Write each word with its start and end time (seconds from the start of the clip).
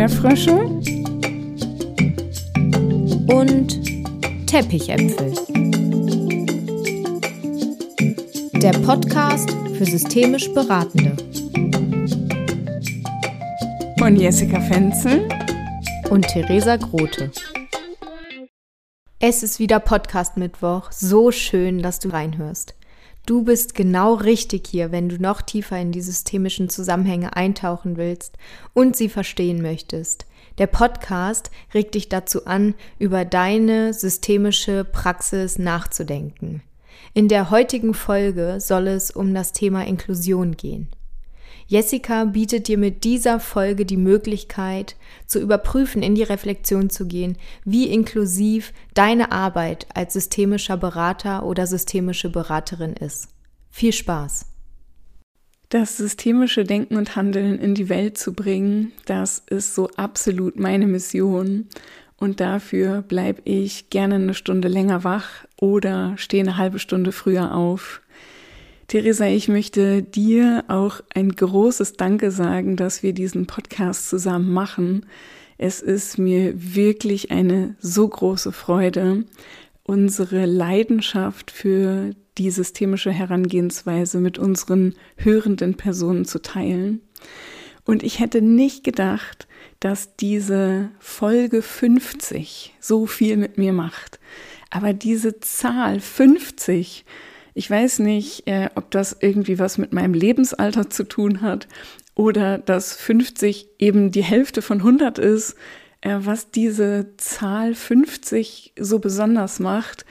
Erdbeerfrösche 0.00 0.54
und 3.26 4.46
Teppichäpfel. 4.46 5.34
Der 8.62 8.72
Podcast 8.78 9.50
für 9.76 9.84
systemisch 9.84 10.50
Beratende. 10.54 11.14
Von 13.98 14.16
Jessica 14.16 14.58
Fenzel 14.62 15.28
und 16.08 16.26
Theresa 16.28 16.76
Grote. 16.76 17.30
Es 19.18 19.42
ist 19.42 19.58
wieder 19.58 19.80
Podcast 19.80 20.38
Mittwoch. 20.38 20.90
So 20.92 21.30
schön, 21.30 21.82
dass 21.82 21.98
du 21.98 22.08
reinhörst. 22.08 22.74
Du 23.30 23.44
bist 23.44 23.76
genau 23.76 24.14
richtig 24.14 24.66
hier, 24.66 24.90
wenn 24.90 25.08
du 25.08 25.22
noch 25.22 25.40
tiefer 25.40 25.78
in 25.78 25.92
die 25.92 26.00
systemischen 26.00 26.68
Zusammenhänge 26.68 27.36
eintauchen 27.36 27.96
willst 27.96 28.36
und 28.74 28.96
sie 28.96 29.08
verstehen 29.08 29.62
möchtest. 29.62 30.26
Der 30.58 30.66
Podcast 30.66 31.52
regt 31.72 31.94
dich 31.94 32.08
dazu 32.08 32.46
an, 32.46 32.74
über 32.98 33.24
deine 33.24 33.94
systemische 33.94 34.82
Praxis 34.82 35.60
nachzudenken. 35.60 36.64
In 37.14 37.28
der 37.28 37.50
heutigen 37.50 37.94
Folge 37.94 38.56
soll 38.58 38.88
es 38.88 39.12
um 39.12 39.32
das 39.32 39.52
Thema 39.52 39.86
Inklusion 39.86 40.56
gehen. 40.56 40.88
Jessica 41.70 42.24
bietet 42.24 42.66
dir 42.66 42.76
mit 42.76 43.04
dieser 43.04 43.38
Folge 43.38 43.86
die 43.86 43.96
Möglichkeit, 43.96 44.96
zu 45.28 45.38
überprüfen, 45.38 46.02
in 46.02 46.16
die 46.16 46.24
Reflexion 46.24 46.90
zu 46.90 47.06
gehen, 47.06 47.38
wie 47.64 47.86
inklusiv 47.92 48.72
deine 48.92 49.30
Arbeit 49.30 49.86
als 49.94 50.14
systemischer 50.14 50.76
Berater 50.76 51.46
oder 51.46 51.68
systemische 51.68 52.28
Beraterin 52.28 52.94
ist. 52.94 53.28
Viel 53.70 53.92
Spaß! 53.92 54.46
Das 55.68 55.96
systemische 55.96 56.64
Denken 56.64 56.96
und 56.96 57.14
Handeln 57.14 57.60
in 57.60 57.76
die 57.76 57.88
Welt 57.88 58.18
zu 58.18 58.32
bringen, 58.32 58.90
das 59.06 59.40
ist 59.48 59.76
so 59.76 59.90
absolut 59.90 60.58
meine 60.58 60.88
Mission. 60.88 61.68
Und 62.16 62.40
dafür 62.40 63.02
bleibe 63.02 63.42
ich 63.44 63.90
gerne 63.90 64.16
eine 64.16 64.34
Stunde 64.34 64.66
länger 64.66 65.04
wach 65.04 65.44
oder 65.56 66.14
stehe 66.16 66.42
eine 66.42 66.56
halbe 66.56 66.80
Stunde 66.80 67.12
früher 67.12 67.54
auf. 67.54 68.02
Theresa, 68.90 69.26
ich 69.26 69.46
möchte 69.46 70.02
dir 70.02 70.64
auch 70.66 71.00
ein 71.14 71.30
großes 71.30 71.92
Danke 71.92 72.32
sagen, 72.32 72.74
dass 72.74 73.04
wir 73.04 73.12
diesen 73.12 73.46
Podcast 73.46 74.08
zusammen 74.10 74.52
machen. 74.52 75.06
Es 75.58 75.80
ist 75.80 76.18
mir 76.18 76.52
wirklich 76.56 77.30
eine 77.30 77.76
so 77.78 78.08
große 78.08 78.50
Freude, 78.50 79.26
unsere 79.84 80.44
Leidenschaft 80.44 81.52
für 81.52 82.16
die 82.36 82.50
systemische 82.50 83.12
Herangehensweise 83.12 84.18
mit 84.18 84.40
unseren 84.40 84.96
hörenden 85.14 85.76
Personen 85.76 86.24
zu 86.24 86.42
teilen. 86.42 87.00
Und 87.84 88.02
ich 88.02 88.18
hätte 88.18 88.42
nicht 88.42 88.82
gedacht, 88.82 89.46
dass 89.78 90.16
diese 90.16 90.90
Folge 90.98 91.62
50 91.62 92.74
so 92.80 93.06
viel 93.06 93.36
mit 93.36 93.56
mir 93.56 93.72
macht. 93.72 94.18
Aber 94.68 94.92
diese 94.92 95.38
Zahl 95.38 96.00
50 96.00 97.04
ich 97.60 97.70
weiß 97.70 97.98
nicht, 97.98 98.48
äh, 98.48 98.70
ob 98.74 98.90
das 98.90 99.14
irgendwie 99.20 99.58
was 99.58 99.76
mit 99.76 99.92
meinem 99.92 100.14
Lebensalter 100.14 100.88
zu 100.88 101.04
tun 101.04 101.42
hat 101.42 101.68
oder 102.14 102.56
dass 102.56 102.96
50 102.96 103.68
eben 103.78 104.10
die 104.10 104.22
Hälfte 104.22 104.62
von 104.62 104.78
100 104.78 105.18
ist, 105.18 105.56
äh, 106.00 106.16
was 106.20 106.50
diese 106.50 107.08
Zahl 107.18 107.74
50 107.74 108.72
so 108.78 108.98
besonders 108.98 109.60
macht. 109.60 110.06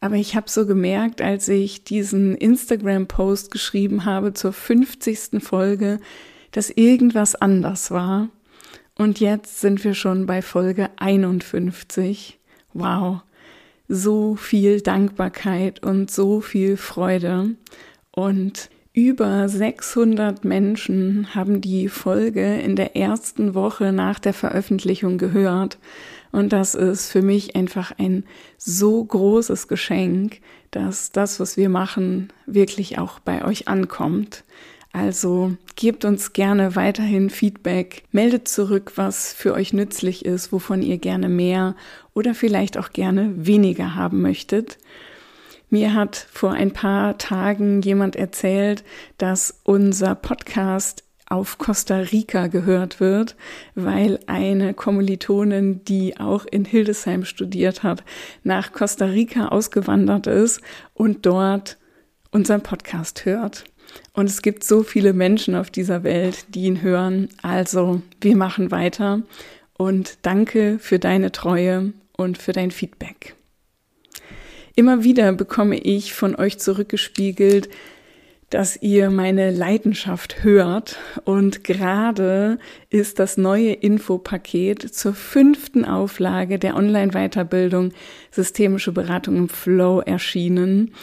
Aber 0.00 0.14
ich 0.14 0.34
habe 0.34 0.48
so 0.48 0.64
gemerkt, 0.64 1.20
als 1.20 1.46
ich 1.48 1.84
diesen 1.84 2.36
Instagram-Post 2.36 3.50
geschrieben 3.50 4.06
habe 4.06 4.32
zur 4.32 4.54
50. 4.54 5.42
Folge, 5.42 6.00
dass 6.52 6.70
irgendwas 6.70 7.34
anders 7.34 7.90
war. 7.90 8.30
Und 8.96 9.20
jetzt 9.20 9.60
sind 9.60 9.84
wir 9.84 9.92
schon 9.92 10.24
bei 10.24 10.40
Folge 10.40 10.88
51. 10.96 12.38
Wow 12.72 13.20
so 13.88 14.36
viel 14.36 14.80
Dankbarkeit 14.80 15.82
und 15.82 16.10
so 16.10 16.40
viel 16.40 16.76
Freude. 16.76 17.54
Und 18.10 18.70
über 18.92 19.48
600 19.48 20.44
Menschen 20.44 21.34
haben 21.34 21.60
die 21.60 21.88
Folge 21.88 22.60
in 22.60 22.76
der 22.76 22.96
ersten 22.96 23.54
Woche 23.54 23.92
nach 23.92 24.20
der 24.20 24.32
Veröffentlichung 24.32 25.18
gehört. 25.18 25.78
Und 26.30 26.52
das 26.52 26.74
ist 26.74 27.10
für 27.10 27.22
mich 27.22 27.56
einfach 27.56 27.92
ein 27.98 28.24
so 28.56 29.04
großes 29.04 29.68
Geschenk, 29.68 30.40
dass 30.70 31.10
das, 31.12 31.40
was 31.40 31.56
wir 31.56 31.68
machen, 31.68 32.32
wirklich 32.46 32.98
auch 32.98 33.18
bei 33.18 33.44
euch 33.44 33.68
ankommt. 33.68 34.44
Also 34.94 35.56
gebt 35.74 36.04
uns 36.04 36.34
gerne 36.34 36.76
weiterhin 36.76 37.28
Feedback, 37.28 38.04
meldet 38.12 38.46
zurück, 38.46 38.92
was 38.94 39.32
für 39.32 39.52
euch 39.52 39.72
nützlich 39.72 40.24
ist, 40.24 40.52
wovon 40.52 40.82
ihr 40.82 40.98
gerne 40.98 41.28
mehr 41.28 41.74
oder 42.14 42.32
vielleicht 42.32 42.78
auch 42.78 42.90
gerne 42.90 43.32
weniger 43.34 43.96
haben 43.96 44.22
möchtet. 44.22 44.78
Mir 45.68 45.94
hat 45.94 46.28
vor 46.30 46.52
ein 46.52 46.72
paar 46.72 47.18
Tagen 47.18 47.82
jemand 47.82 48.14
erzählt, 48.14 48.84
dass 49.18 49.58
unser 49.64 50.14
Podcast 50.14 51.02
auf 51.26 51.58
Costa 51.58 51.96
Rica 51.96 52.46
gehört 52.46 53.00
wird, 53.00 53.34
weil 53.74 54.20
eine 54.28 54.74
Kommilitonin, 54.74 55.84
die 55.84 56.20
auch 56.20 56.46
in 56.48 56.64
Hildesheim 56.64 57.24
studiert 57.24 57.82
hat, 57.82 58.04
nach 58.44 58.70
Costa 58.70 59.06
Rica 59.06 59.48
ausgewandert 59.48 60.28
ist 60.28 60.60
und 60.92 61.26
dort 61.26 61.78
unseren 62.30 62.62
Podcast 62.62 63.24
hört. 63.24 63.64
Und 64.12 64.26
es 64.26 64.42
gibt 64.42 64.64
so 64.64 64.82
viele 64.82 65.12
Menschen 65.12 65.54
auf 65.54 65.70
dieser 65.70 66.04
Welt, 66.04 66.46
die 66.48 66.64
ihn 66.64 66.82
hören. 66.82 67.28
Also, 67.42 68.02
wir 68.20 68.36
machen 68.36 68.70
weiter. 68.70 69.22
Und 69.76 70.18
danke 70.22 70.78
für 70.78 70.98
deine 70.98 71.32
Treue 71.32 71.92
und 72.16 72.38
für 72.38 72.52
dein 72.52 72.70
Feedback. 72.70 73.34
Immer 74.76 75.04
wieder 75.04 75.32
bekomme 75.32 75.78
ich 75.78 76.14
von 76.14 76.34
euch 76.36 76.58
zurückgespiegelt, 76.58 77.68
dass 78.50 78.80
ihr 78.80 79.10
meine 79.10 79.50
Leidenschaft 79.50 80.44
hört. 80.44 80.98
Und 81.24 81.64
gerade 81.64 82.58
ist 82.90 83.18
das 83.18 83.36
neue 83.36 83.72
Infopaket 83.72 84.94
zur 84.94 85.14
fünften 85.14 85.84
Auflage 85.84 86.58
der 86.58 86.76
Online-Weiterbildung 86.76 87.92
Systemische 88.30 88.92
Beratung 88.92 89.36
im 89.36 89.48
Flow 89.48 90.00
erschienen. 90.00 90.94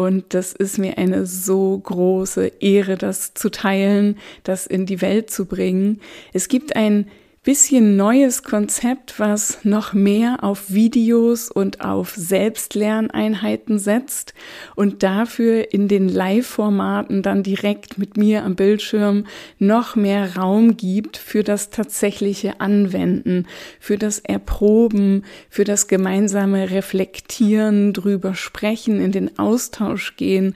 Und 0.00 0.32
das 0.32 0.54
ist 0.54 0.78
mir 0.78 0.96
eine 0.96 1.26
so 1.26 1.76
große 1.76 2.52
Ehre, 2.60 2.96
das 2.96 3.34
zu 3.34 3.50
teilen, 3.50 4.16
das 4.44 4.66
in 4.66 4.86
die 4.86 5.02
Welt 5.02 5.28
zu 5.30 5.44
bringen. 5.44 6.00
Es 6.32 6.48
gibt 6.48 6.74
ein 6.74 7.10
bisschen 7.42 7.96
neues 7.96 8.42
Konzept, 8.42 9.18
was 9.18 9.64
noch 9.64 9.94
mehr 9.94 10.44
auf 10.44 10.70
Videos 10.70 11.50
und 11.50 11.80
auf 11.80 12.14
Selbstlerneinheiten 12.14 13.78
setzt 13.78 14.34
und 14.76 15.02
dafür 15.02 15.72
in 15.72 15.88
den 15.88 16.10
Live-Formaten 16.10 17.22
dann 17.22 17.42
direkt 17.42 17.96
mit 17.96 18.18
mir 18.18 18.44
am 18.44 18.56
Bildschirm 18.56 19.24
noch 19.58 19.96
mehr 19.96 20.36
Raum 20.36 20.76
gibt 20.76 21.16
für 21.16 21.42
das 21.42 21.70
tatsächliche 21.70 22.60
Anwenden, 22.60 23.46
für 23.78 23.96
das 23.96 24.18
Erproben, 24.18 25.24
für 25.48 25.64
das 25.64 25.88
gemeinsame 25.88 26.70
Reflektieren, 26.70 27.94
drüber 27.94 28.34
sprechen, 28.34 29.00
in 29.00 29.12
den 29.12 29.38
Austausch 29.38 30.16
gehen 30.16 30.54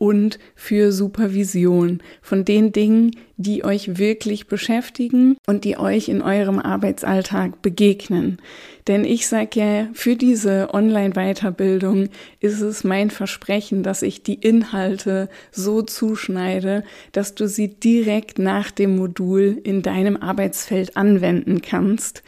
und 0.00 0.38
für 0.54 0.92
Supervision 0.92 2.02
von 2.22 2.46
den 2.46 2.72
Dingen, 2.72 3.10
die 3.36 3.64
euch 3.64 3.98
wirklich 3.98 4.46
beschäftigen 4.46 5.36
und 5.46 5.64
die 5.64 5.76
euch 5.76 6.08
in 6.08 6.22
eurem 6.22 6.58
Arbeitsalltag 6.58 7.60
begegnen. 7.60 8.38
Denn 8.88 9.04
ich 9.04 9.28
sage 9.28 9.60
ja, 9.60 9.88
für 9.92 10.16
diese 10.16 10.72
Online-Weiterbildung 10.72 12.08
ist 12.40 12.62
es 12.62 12.82
mein 12.82 13.10
Versprechen, 13.10 13.82
dass 13.82 14.00
ich 14.00 14.22
die 14.22 14.34
Inhalte 14.34 15.28
so 15.52 15.82
zuschneide, 15.82 16.82
dass 17.12 17.34
du 17.34 17.46
sie 17.46 17.68
direkt 17.68 18.38
nach 18.38 18.70
dem 18.70 18.96
Modul 18.96 19.60
in 19.62 19.82
deinem 19.82 20.16
Arbeitsfeld 20.16 20.96
anwenden 20.96 21.60
kannst. 21.60 22.22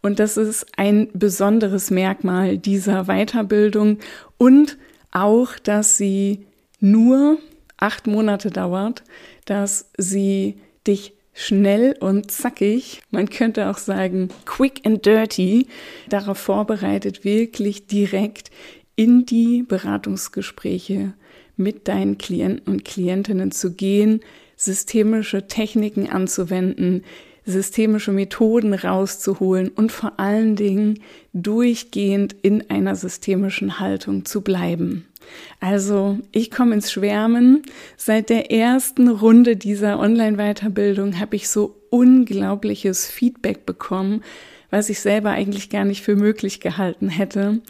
Und 0.00 0.18
das 0.18 0.38
ist 0.38 0.66
ein 0.78 1.08
besonderes 1.12 1.90
Merkmal 1.90 2.56
dieser 2.56 3.04
Weiterbildung 3.04 3.98
und 4.38 4.78
auch, 5.10 5.58
dass 5.58 5.98
sie 5.98 6.47
nur 6.80 7.38
acht 7.76 8.06
Monate 8.06 8.50
dauert, 8.50 9.02
dass 9.44 9.90
sie 9.96 10.56
dich 10.86 11.14
schnell 11.32 11.96
und 12.00 12.30
zackig, 12.30 13.02
man 13.10 13.30
könnte 13.30 13.68
auch 13.68 13.78
sagen 13.78 14.28
quick 14.44 14.84
and 14.84 15.06
dirty, 15.06 15.68
darauf 16.08 16.38
vorbereitet, 16.38 17.24
wirklich 17.24 17.86
direkt 17.86 18.50
in 18.96 19.24
die 19.24 19.62
Beratungsgespräche 19.62 21.14
mit 21.56 21.86
deinen 21.86 22.18
Klienten 22.18 22.72
und 22.72 22.84
Klientinnen 22.84 23.52
zu 23.52 23.74
gehen, 23.74 24.20
systemische 24.56 25.46
Techniken 25.46 26.08
anzuwenden, 26.08 27.04
systemische 27.44 28.12
Methoden 28.12 28.74
rauszuholen 28.74 29.68
und 29.68 29.92
vor 29.92 30.18
allen 30.18 30.56
Dingen 30.56 31.00
durchgehend 31.32 32.34
in 32.42 32.68
einer 32.68 32.94
systemischen 32.96 33.78
Haltung 33.78 34.24
zu 34.24 34.42
bleiben. 34.42 35.07
Also, 35.60 36.18
ich 36.32 36.50
komme 36.50 36.74
ins 36.74 36.92
Schwärmen. 36.92 37.62
Seit 37.96 38.30
der 38.30 38.50
ersten 38.50 39.08
Runde 39.08 39.56
dieser 39.56 39.98
Online-Weiterbildung 39.98 41.18
habe 41.18 41.36
ich 41.36 41.48
so 41.48 41.76
unglaubliches 41.90 43.06
Feedback 43.06 43.66
bekommen, 43.66 44.22
was 44.70 44.90
ich 44.90 45.00
selber 45.00 45.30
eigentlich 45.30 45.70
gar 45.70 45.84
nicht 45.84 46.02
für 46.02 46.16
möglich 46.16 46.60
gehalten 46.60 47.08
hätte. 47.08 47.60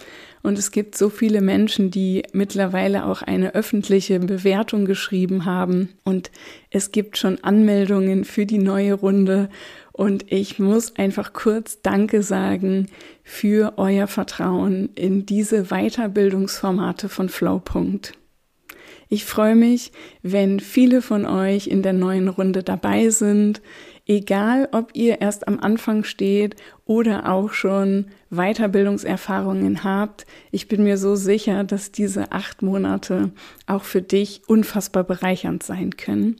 Und 0.43 0.58
es 0.58 0.70
gibt 0.70 0.96
so 0.96 1.11
viele 1.11 1.40
Menschen, 1.40 1.90
die 1.90 2.23
mittlerweile 2.32 3.06
auch 3.06 3.23
eine 3.23 3.55
öffentliche 3.55 4.20
Bewertung 4.20 4.85
geschrieben 4.85 5.44
haben. 5.44 5.90
Und 6.05 6.31
es 6.70 6.93
gibt 6.93 7.19
schon 7.19 7.43
Anmeldungen 7.43 8.25
für 8.25 8.46
die 8.46 8.58
neue 8.58 8.94
Runde. 8.94 9.49
Und 9.93 10.31
ich 10.31 10.58
muss 10.58 10.96
einfach 10.96 11.32
kurz 11.32 11.82
Danke 11.82 12.23
sagen 12.23 12.87
für 13.25 13.75
euer 13.79 14.06
Vertrauen 14.06 14.90
in 14.94 15.26
diese 15.26 15.64
Weiterbildungsformate 15.64 17.08
von 17.08 17.29
Flowpunkt. 17.29 18.12
Ich 19.11 19.25
freue 19.25 19.56
mich, 19.56 19.93
wenn 20.23 20.61
viele 20.61 21.00
von 21.00 21.25
euch 21.25 21.67
in 21.67 21.82
der 21.82 21.94
neuen 21.94 22.29
Runde 22.29 22.62
dabei 22.62 23.08
sind, 23.08 23.62
egal 24.09 24.69
ob 24.73 24.91
ihr 24.95 25.21
erst 25.21 25.47
am 25.47 25.61
Anfang 25.61 26.03
steht 26.03 26.57
oder 26.87 27.31
auch 27.31 27.53
schon 27.53 28.07
Weiterbildungserfahrungen 28.31 29.85
habt. 29.85 30.27
Ich 30.51 30.67
bin 30.67 30.83
mir 30.83 30.97
so 30.97 31.15
sicher, 31.15 31.63
dass 31.63 31.93
diese 31.93 32.33
acht 32.33 32.63
Monate 32.63 33.31
auch 33.67 33.85
für 33.85 34.03
dich 34.03 34.43
unfassbar 34.47 35.05
bereichernd 35.05 35.63
sein 35.63 35.97
können. 35.97 36.37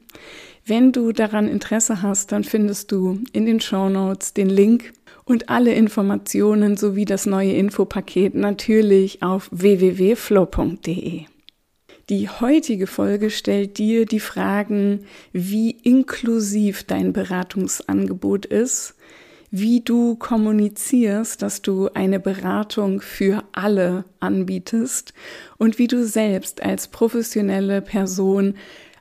Wenn 0.65 0.93
du 0.93 1.13
daran 1.13 1.47
Interesse 1.47 2.03
hast, 2.03 2.33
dann 2.33 2.45
findest 2.45 2.91
du 2.91 3.21
in 3.33 3.47
den 3.47 3.61
Show 3.61 3.89
Notes 3.89 4.35
den 4.35 4.51
Link 4.51 4.93
und 5.25 5.51
alle 5.51 5.75
Informationen 5.75 6.77
sowie 6.77 7.05
das 7.05 7.27
neue 7.27 7.53
Infopaket 7.53 8.35
natürlich 8.35 9.23
auf 9.23 9.49
www.flow.de. 9.51 11.25
Die 12.11 12.31
heutige 12.31 12.87
Folge 12.87 13.29
stellt 13.29 13.77
dir 13.77 14.07
die 14.07 14.21
Fragen, 14.21 15.05
wie 15.33 15.73
inklusiv 15.73 16.85
dein 16.85 17.13
Beratungsangebot 17.13 18.47
ist, 18.47 18.95
wie 19.51 19.83
du 19.83 20.17
kommunizierst, 20.17 21.43
dass 21.43 21.61
du 21.61 21.91
eine 21.93 22.19
Beratung 22.19 23.03
für 23.03 23.45
alle 23.53 24.07
anbietest 24.21 25.13
und 25.59 25.79
wie 25.79 25.87
du 25.87 26.07
selbst 26.07 26.63
als 26.63 26.89
professionelle 26.89 27.83
Person 27.83 28.55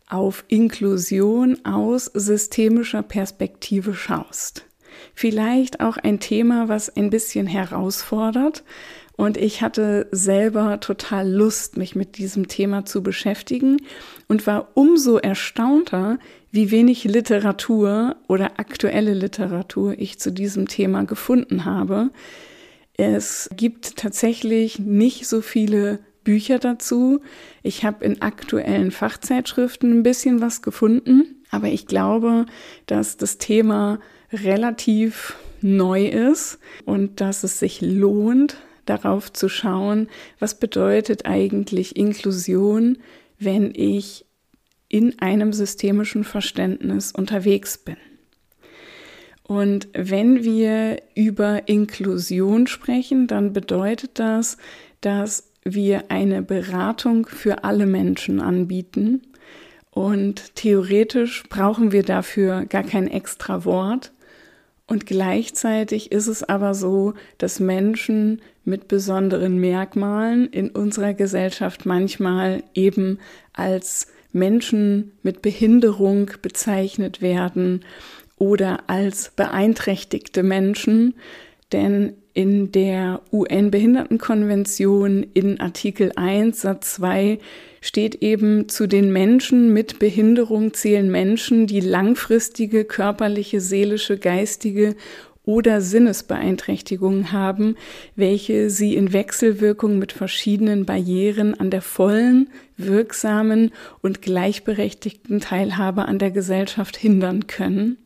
auf 0.09 0.43
Inklusion 0.49 1.63
aus 1.63 2.11
systemischer 2.13 3.03
Perspektive 3.03 3.93
schaust. 3.93 4.65
Vielleicht 5.13 5.79
auch 5.79 5.97
ein 5.97 6.19
Thema, 6.19 6.67
was 6.67 6.95
ein 6.95 7.09
bisschen 7.09 7.47
herausfordert. 7.47 8.63
Und 9.17 9.35
ich 9.35 9.63
hatte 9.63 10.07
selber 10.11 10.79
total 10.79 11.29
Lust, 11.29 11.75
mich 11.75 11.95
mit 11.95 12.19
diesem 12.19 12.47
Thema 12.47 12.85
zu 12.85 13.01
beschäftigen 13.01 13.77
und 14.27 14.45
war 14.45 14.69
umso 14.75 15.17
erstaunter, 15.17 16.19
wie 16.51 16.69
wenig 16.69 17.03
Literatur 17.03 18.15
oder 18.27 18.59
aktuelle 18.59 19.15
Literatur 19.15 19.95
ich 19.97 20.19
zu 20.19 20.31
diesem 20.31 20.67
Thema 20.67 21.03
gefunden 21.03 21.65
habe. 21.65 22.11
Es 22.95 23.49
gibt 23.55 23.97
tatsächlich 23.97 24.77
nicht 24.77 25.27
so 25.27 25.41
viele 25.41 25.99
Bücher 26.23 26.59
dazu. 26.59 27.21
Ich 27.63 27.83
habe 27.83 28.05
in 28.05 28.21
aktuellen 28.21 28.91
Fachzeitschriften 28.91 29.99
ein 29.99 30.03
bisschen 30.03 30.41
was 30.41 30.61
gefunden, 30.61 31.43
aber 31.49 31.69
ich 31.69 31.87
glaube, 31.87 32.45
dass 32.85 33.17
das 33.17 33.39
Thema 33.39 33.99
relativ 34.31 35.37
neu 35.61 36.05
ist 36.07 36.59
und 36.85 37.19
dass 37.19 37.43
es 37.43 37.57
sich 37.57 37.81
lohnt, 37.81 38.57
darauf 38.89 39.31
zu 39.31 39.49
schauen, 39.49 40.07
was 40.39 40.59
bedeutet 40.59 41.25
eigentlich 41.25 41.95
Inklusion, 41.95 42.97
wenn 43.39 43.73
ich 43.75 44.25
in 44.89 45.19
einem 45.19 45.53
systemischen 45.53 46.23
Verständnis 46.23 47.11
unterwegs 47.11 47.77
bin. 47.77 47.97
Und 49.43 49.87
wenn 49.93 50.43
wir 50.43 51.01
über 51.15 51.67
Inklusion 51.69 52.67
sprechen, 52.67 53.27
dann 53.27 53.53
bedeutet 53.53 54.19
das, 54.19 54.57
dass 55.01 55.51
wir 55.63 56.11
eine 56.11 56.41
Beratung 56.41 57.27
für 57.27 57.63
alle 57.63 57.85
Menschen 57.85 58.41
anbieten. 58.41 59.21
Und 59.91 60.55
theoretisch 60.55 61.43
brauchen 61.49 61.91
wir 61.91 62.03
dafür 62.03 62.65
gar 62.65 62.83
kein 62.83 63.07
extra 63.07 63.63
Wort. 63.65 64.11
Und 64.87 65.05
gleichzeitig 65.05 66.13
ist 66.13 66.27
es 66.27 66.43
aber 66.43 66.73
so, 66.73 67.13
dass 67.37 67.59
Menschen 67.59 68.41
mit 68.63 68.87
besonderen 68.87 69.59
Merkmalen 69.59 70.47
in 70.47 70.69
unserer 70.69 71.13
Gesellschaft 71.13 71.85
manchmal 71.85 72.63
eben 72.73 73.19
als 73.51 74.07
Menschen 74.31 75.11
mit 75.23 75.41
Behinderung 75.41 76.31
bezeichnet 76.41 77.21
werden 77.21 77.83
oder 78.37 78.89
als 78.89 79.31
beeinträchtigte 79.35 80.43
Menschen, 80.43 81.15
denn 81.73 82.13
in 82.33 82.71
der 82.71 83.21
UN-Behindertenkonvention 83.31 85.25
in 85.33 85.59
Artikel 85.59 86.11
1 86.15 86.61
Satz 86.61 86.95
2 86.95 87.39
steht 87.87 88.15
eben, 88.21 88.67
zu 88.67 88.85
den 88.85 89.13
Menschen 89.13 89.71
mit 89.71 89.97
Behinderung 89.97 90.73
zählen 90.73 91.09
Menschen, 91.09 91.67
die 91.67 91.79
langfristige 91.79 92.83
körperliche, 92.83 93.61
seelische, 93.61 94.17
geistige 94.17 94.95
oder 95.45 95.79
Sinnesbeeinträchtigungen 95.79 97.31
haben, 97.31 97.77
welche 98.17 98.69
sie 98.69 98.95
in 98.95 99.13
Wechselwirkung 99.13 99.97
mit 99.97 100.11
verschiedenen 100.11 100.85
Barrieren 100.85 101.57
an 101.57 101.71
der 101.71 101.81
vollen, 101.81 102.49
wirksamen 102.75 103.71
und 104.01 104.21
gleichberechtigten 104.21 105.39
Teilhabe 105.39 106.05
an 106.05 106.19
der 106.19 106.31
Gesellschaft 106.31 106.97
hindern 106.97 107.47
können. 107.47 107.97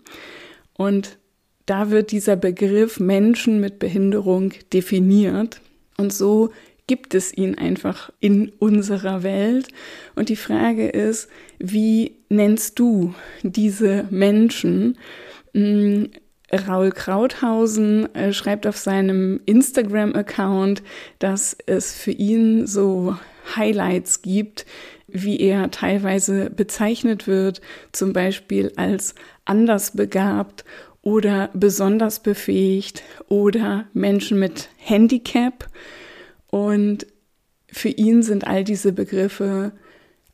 Und 0.74 1.18
da 1.66 1.90
wird 1.90 2.12
dieser 2.12 2.36
Begriff 2.36 3.00
Menschen 3.00 3.60
mit 3.60 3.80
Behinderung 3.80 4.54
definiert. 4.72 5.62
Und 5.98 6.14
so 6.14 6.52
gibt 6.92 7.16
es 7.16 7.32
ihn 7.32 7.58
einfach 7.58 8.12
in 8.20 8.52
unserer 8.60 9.24
Welt. 9.24 9.70
Und 10.14 10.28
die 10.28 10.36
Frage 10.36 10.90
ist, 10.90 11.30
wie 11.58 12.18
nennst 12.28 12.80
du 12.80 13.16
diese 13.44 14.10
Menschen? 14.10 14.98
Hm, 15.54 16.10
Raul 16.52 16.92
Krauthausen 16.92 18.14
äh, 18.14 18.34
schreibt 18.34 18.68
auf 18.68 18.76
seinem 18.76 19.40
Instagram-Account, 19.46 20.84
dass 21.20 21.56
es 21.66 21.94
für 21.94 22.12
ihn 22.12 22.68
so 22.68 23.16
Highlights 23.56 24.22
gibt, 24.22 24.66
wie 25.08 25.40
er 25.40 25.72
teilweise 25.72 26.50
bezeichnet 26.50 27.26
wird, 27.26 27.62
zum 27.94 28.12
Beispiel 28.12 28.74
als 28.76 29.16
andersbegabt 29.46 30.66
oder 31.02 31.52
besonders 31.54 32.22
befähigt 32.22 33.02
oder 33.30 33.86
Menschen 33.94 34.40
mit 34.40 34.68
Handicap. 34.76 35.70
Und 36.52 37.08
für 37.72 37.90
ihn 37.90 38.22
sind 38.22 38.46
all 38.46 38.64
diese 38.64 38.94
Begriffe 38.94 39.72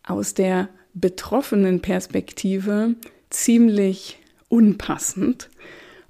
aus 0.04 0.34
der 0.34 0.68
betroffenen 0.94 1.82
Perspektive 1.82 2.96
ziemlich 3.30 4.18
unpassend. 4.50 5.50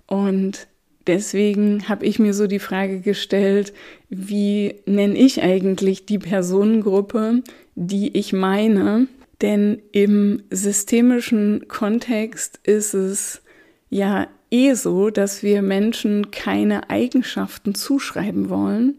Und 0.08 0.68
deswegen 1.06 1.90
habe 1.90 2.06
ich 2.06 2.20
mir 2.20 2.34
so 2.34 2.48
die 2.48 2.60
Frage 2.60 3.02
gestellt, 3.02 3.74
wie 4.10 4.76
nenne 4.86 5.18
ich 5.18 5.44
eigentlich 5.44 6.06
die 6.06 6.20
Personengruppe, 6.20 7.44
die 7.76 8.18
ich 8.18 8.34
meine? 8.34 9.08
Denn 9.42 9.82
im 9.92 10.44
systemischen 10.50 11.68
Kontext 11.68 12.60
ist 12.64 12.94
es 12.94 13.42
ja 13.90 14.28
eh 14.50 14.74
so, 14.74 15.10
dass 15.10 15.44
wir 15.44 15.62
Menschen 15.62 16.32
keine 16.32 16.90
Eigenschaften 16.90 17.76
zuschreiben 17.76 18.50
wollen. 18.50 18.96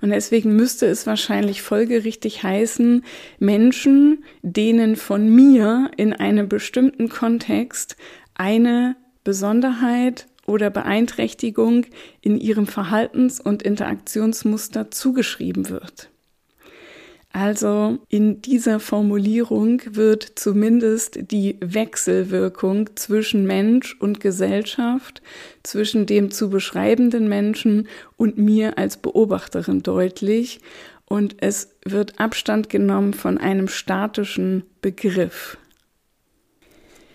Und 0.00 0.10
deswegen 0.10 0.56
müsste 0.56 0.86
es 0.86 1.06
wahrscheinlich 1.06 1.62
folgerichtig 1.62 2.42
heißen, 2.42 3.04
Menschen, 3.38 4.24
denen 4.42 4.96
von 4.96 5.28
mir 5.28 5.90
in 5.96 6.12
einem 6.12 6.48
bestimmten 6.48 7.08
Kontext 7.08 7.96
eine 8.34 8.96
Besonderheit 9.24 10.26
oder 10.46 10.70
Beeinträchtigung 10.70 11.86
in 12.20 12.38
ihrem 12.38 12.66
Verhaltens- 12.66 13.40
und 13.40 13.62
Interaktionsmuster 13.62 14.90
zugeschrieben 14.90 15.68
wird. 15.68 16.10
Also 17.38 17.98
in 18.08 18.40
dieser 18.40 18.80
Formulierung 18.80 19.82
wird 19.90 20.22
zumindest 20.36 21.18
die 21.30 21.58
Wechselwirkung 21.60 22.96
zwischen 22.96 23.44
Mensch 23.44 23.94
und 24.00 24.20
Gesellschaft, 24.20 25.20
zwischen 25.62 26.06
dem 26.06 26.30
zu 26.30 26.48
beschreibenden 26.48 27.28
Menschen 27.28 27.88
und 28.16 28.38
mir 28.38 28.78
als 28.78 28.96
Beobachterin 28.96 29.82
deutlich 29.82 30.60
und 31.04 31.36
es 31.42 31.76
wird 31.84 32.18
Abstand 32.18 32.70
genommen 32.70 33.12
von 33.12 33.36
einem 33.36 33.68
statischen 33.68 34.64
Begriff. 34.80 35.58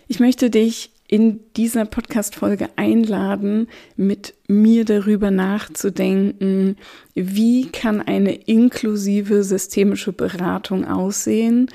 Ich 0.08 0.20
möchte 0.20 0.52
dich 0.52 0.91
in 1.12 1.42
dieser 1.58 1.84
Podcast-Folge 1.84 2.70
einladen, 2.78 3.68
mit 3.98 4.34
mir 4.48 4.86
darüber 4.86 5.30
nachzudenken, 5.30 6.78
wie 7.16 7.68
kann 7.68 8.02
eine 8.02 8.34
inklusive 8.34 9.44
systemische 9.44 10.14
Beratung 10.14 10.86
aussehen 10.86 11.70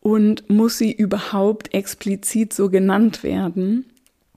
und 0.00 0.50
muss 0.50 0.76
sie 0.76 0.92
überhaupt 0.92 1.72
explizit 1.72 2.52
so 2.52 2.68
genannt 2.68 3.22
werden? 3.22 3.86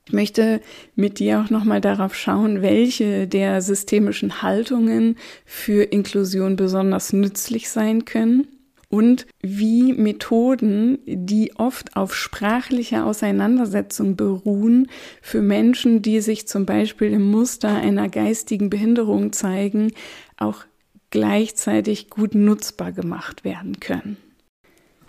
Ich 0.06 0.14
möchte 0.14 0.62
mit 0.96 1.20
dir 1.20 1.42
auch 1.42 1.50
nochmal 1.50 1.82
darauf 1.82 2.16
schauen, 2.16 2.62
welche 2.62 3.28
der 3.28 3.62
systemischen 3.62 4.42
Haltungen 4.42 5.18
für 5.44 5.84
Inklusion 5.84 6.56
besonders 6.56 7.12
nützlich 7.12 7.70
sein 7.70 8.06
können 8.06 8.48
und 8.96 9.28
wie 9.42 9.92
Methoden, 9.92 11.00
die 11.06 11.54
oft 11.58 11.98
auf 11.98 12.16
sprachlicher 12.16 13.06
Auseinandersetzung 13.06 14.16
beruhen, 14.16 14.88
für 15.22 15.42
Menschen, 15.42 16.02
die 16.02 16.22
sich 16.22 16.48
zum 16.48 16.66
Beispiel 16.66 17.12
im 17.12 17.30
Muster 17.30 17.68
einer 17.68 18.08
geistigen 18.08 18.70
Behinderung 18.70 19.34
zeigen, 19.34 19.92
auch 20.38 20.64
gleichzeitig 21.10 22.10
gut 22.10 22.36
nutzbar 22.36 22.94
gemacht 22.94 23.44
werden 23.44 23.82
können. 23.82 24.16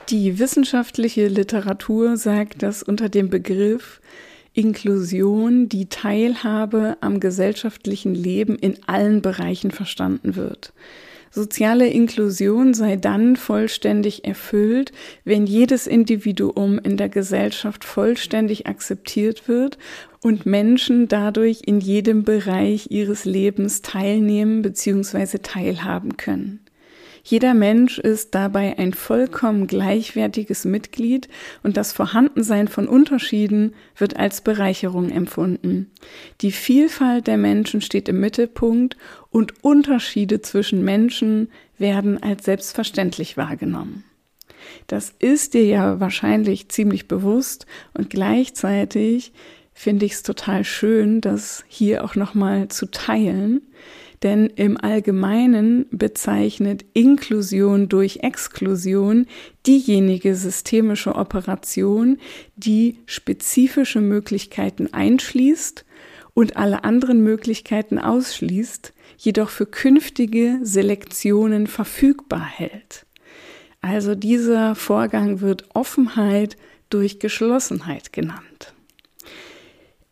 Die 0.08 0.40
wissenschaftliche 0.40 1.28
Literatur 1.28 2.16
sagt, 2.16 2.64
dass 2.64 2.82
unter 2.82 3.08
dem 3.08 3.30
Begriff 3.30 4.00
Inklusion 4.52 5.68
die 5.68 5.88
Teilhabe 5.88 6.96
am 7.00 7.20
gesellschaftlichen 7.20 8.16
Leben 8.16 8.56
in 8.56 8.78
allen 8.88 9.22
Bereichen 9.22 9.70
verstanden 9.70 10.34
wird. 10.34 10.72
Soziale 11.30 11.88
Inklusion 11.88 12.74
sei 12.74 12.96
dann 12.96 13.36
vollständig 13.36 14.24
erfüllt, 14.24 14.92
wenn 15.24 15.46
jedes 15.46 15.86
Individuum 15.86 16.78
in 16.78 16.96
der 16.96 17.08
Gesellschaft 17.08 17.84
vollständig 17.84 18.66
akzeptiert 18.66 19.48
wird 19.48 19.78
und 20.22 20.46
Menschen 20.46 21.08
dadurch 21.08 21.62
in 21.66 21.80
jedem 21.80 22.24
Bereich 22.24 22.90
ihres 22.90 23.24
Lebens 23.24 23.82
teilnehmen 23.82 24.62
bzw. 24.62 25.38
teilhaben 25.38 26.16
können. 26.16 26.65
Jeder 27.28 27.54
Mensch 27.54 27.98
ist 27.98 28.36
dabei 28.36 28.78
ein 28.78 28.94
vollkommen 28.94 29.66
gleichwertiges 29.66 30.64
Mitglied 30.64 31.28
und 31.64 31.76
das 31.76 31.90
Vorhandensein 31.90 32.68
von 32.68 32.86
Unterschieden 32.86 33.74
wird 33.96 34.16
als 34.16 34.42
Bereicherung 34.42 35.10
empfunden. 35.10 35.90
Die 36.40 36.52
Vielfalt 36.52 37.26
der 37.26 37.36
Menschen 37.36 37.80
steht 37.80 38.08
im 38.08 38.20
Mittelpunkt 38.20 38.96
und 39.28 39.64
Unterschiede 39.64 40.40
zwischen 40.40 40.84
Menschen 40.84 41.50
werden 41.78 42.22
als 42.22 42.44
selbstverständlich 42.44 43.36
wahrgenommen. 43.36 44.04
Das 44.86 45.12
ist 45.18 45.54
dir 45.54 45.64
ja 45.64 45.98
wahrscheinlich 45.98 46.68
ziemlich 46.68 47.08
bewusst 47.08 47.66
und 47.92 48.08
gleichzeitig 48.08 49.32
finde 49.74 50.06
ich 50.06 50.12
es 50.12 50.22
total 50.22 50.62
schön, 50.62 51.20
das 51.20 51.64
hier 51.66 52.04
auch 52.04 52.14
nochmal 52.14 52.68
zu 52.68 52.86
teilen, 52.86 53.62
denn 54.26 54.46
im 54.56 54.76
Allgemeinen 54.76 55.86
bezeichnet 55.92 56.84
Inklusion 56.94 57.88
durch 57.88 58.24
Exklusion 58.24 59.26
diejenige 59.68 60.34
systemische 60.34 61.14
Operation, 61.14 62.18
die 62.56 62.98
spezifische 63.06 64.00
Möglichkeiten 64.00 64.92
einschließt 64.92 65.84
und 66.34 66.56
alle 66.56 66.82
anderen 66.82 67.22
Möglichkeiten 67.22 68.00
ausschließt, 68.00 68.92
jedoch 69.16 69.48
für 69.48 69.66
künftige 69.66 70.58
Selektionen 70.60 71.68
verfügbar 71.68 72.44
hält. 72.44 73.06
Also 73.80 74.16
dieser 74.16 74.74
Vorgang 74.74 75.40
wird 75.40 75.68
Offenheit 75.72 76.56
durch 76.90 77.20
Geschlossenheit 77.20 78.12
genannt. 78.12 78.45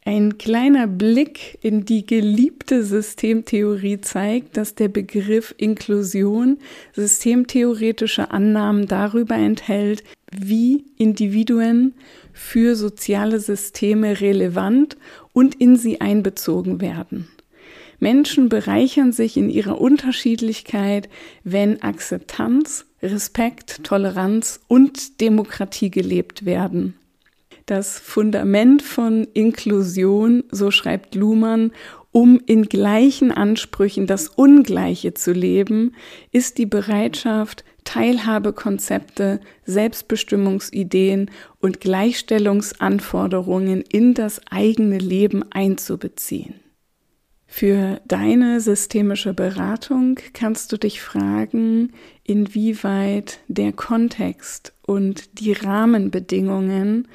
Ein 0.06 0.36
kleiner 0.36 0.86
Blick 0.86 1.58
in 1.62 1.86
die 1.86 2.04
geliebte 2.04 2.84
Systemtheorie 2.84 4.02
zeigt, 4.02 4.58
dass 4.58 4.74
der 4.74 4.88
Begriff 4.88 5.54
Inklusion 5.56 6.58
systemtheoretische 6.92 8.30
Annahmen 8.30 8.86
darüber 8.86 9.36
enthält, 9.36 10.04
wie 10.30 10.84
Individuen 10.98 11.94
für 12.34 12.76
soziale 12.76 13.40
Systeme 13.40 14.20
relevant 14.20 14.98
und 15.32 15.54
in 15.54 15.76
sie 15.76 16.02
einbezogen 16.02 16.82
werden. 16.82 17.28
Menschen 17.98 18.50
bereichern 18.50 19.12
sich 19.12 19.38
in 19.38 19.48
ihrer 19.48 19.80
Unterschiedlichkeit, 19.80 21.08
wenn 21.44 21.82
Akzeptanz, 21.82 22.84
Respekt, 23.02 23.84
Toleranz 23.84 24.60
und 24.68 25.22
Demokratie 25.22 25.90
gelebt 25.90 26.44
werden. 26.44 26.94
Das 27.66 27.98
Fundament 27.98 28.82
von 28.82 29.26
Inklusion, 29.32 30.44
so 30.50 30.70
schreibt 30.70 31.14
Luhmann, 31.14 31.72
um 32.12 32.38
in 32.46 32.68
gleichen 32.68 33.32
Ansprüchen 33.32 34.06
das 34.06 34.28
Ungleiche 34.28 35.14
zu 35.14 35.32
leben, 35.32 35.94
ist 36.30 36.58
die 36.58 36.66
Bereitschaft, 36.66 37.64
Teilhabekonzepte, 37.84 39.40
Selbstbestimmungsideen 39.64 41.30
und 41.60 41.80
Gleichstellungsanforderungen 41.80 43.80
in 43.80 44.14
das 44.14 44.40
eigene 44.50 44.98
Leben 44.98 45.44
einzubeziehen. 45.50 46.54
Für 47.46 48.00
deine 48.06 48.60
systemische 48.60 49.32
Beratung 49.32 50.18
kannst 50.32 50.72
du 50.72 50.76
dich 50.76 51.00
fragen, 51.00 51.92
inwieweit 52.24 53.40
der 53.48 53.72
Kontext 53.72 54.74
und 54.82 55.40
die 55.40 55.52
Rahmenbedingungen 55.52 57.08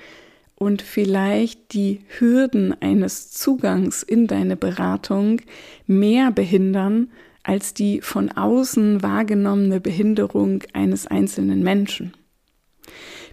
und 0.60 0.82
vielleicht 0.82 1.74
die 1.74 2.01
Hürden 2.20 2.80
eines 2.82 3.32
Zugangs 3.32 4.04
in 4.04 4.28
deine 4.28 4.56
Beratung 4.56 5.42
mehr 5.88 6.32
behindern 6.32 7.10
als 7.44 7.74
die 7.74 8.01
von 8.01 8.30
außen 8.30 9.01
wahrgenommene 9.01 9.80
Behinderung 9.80 10.62
eines 10.74 11.08
einzelnen 11.08 11.63
Menschen. 11.63 12.13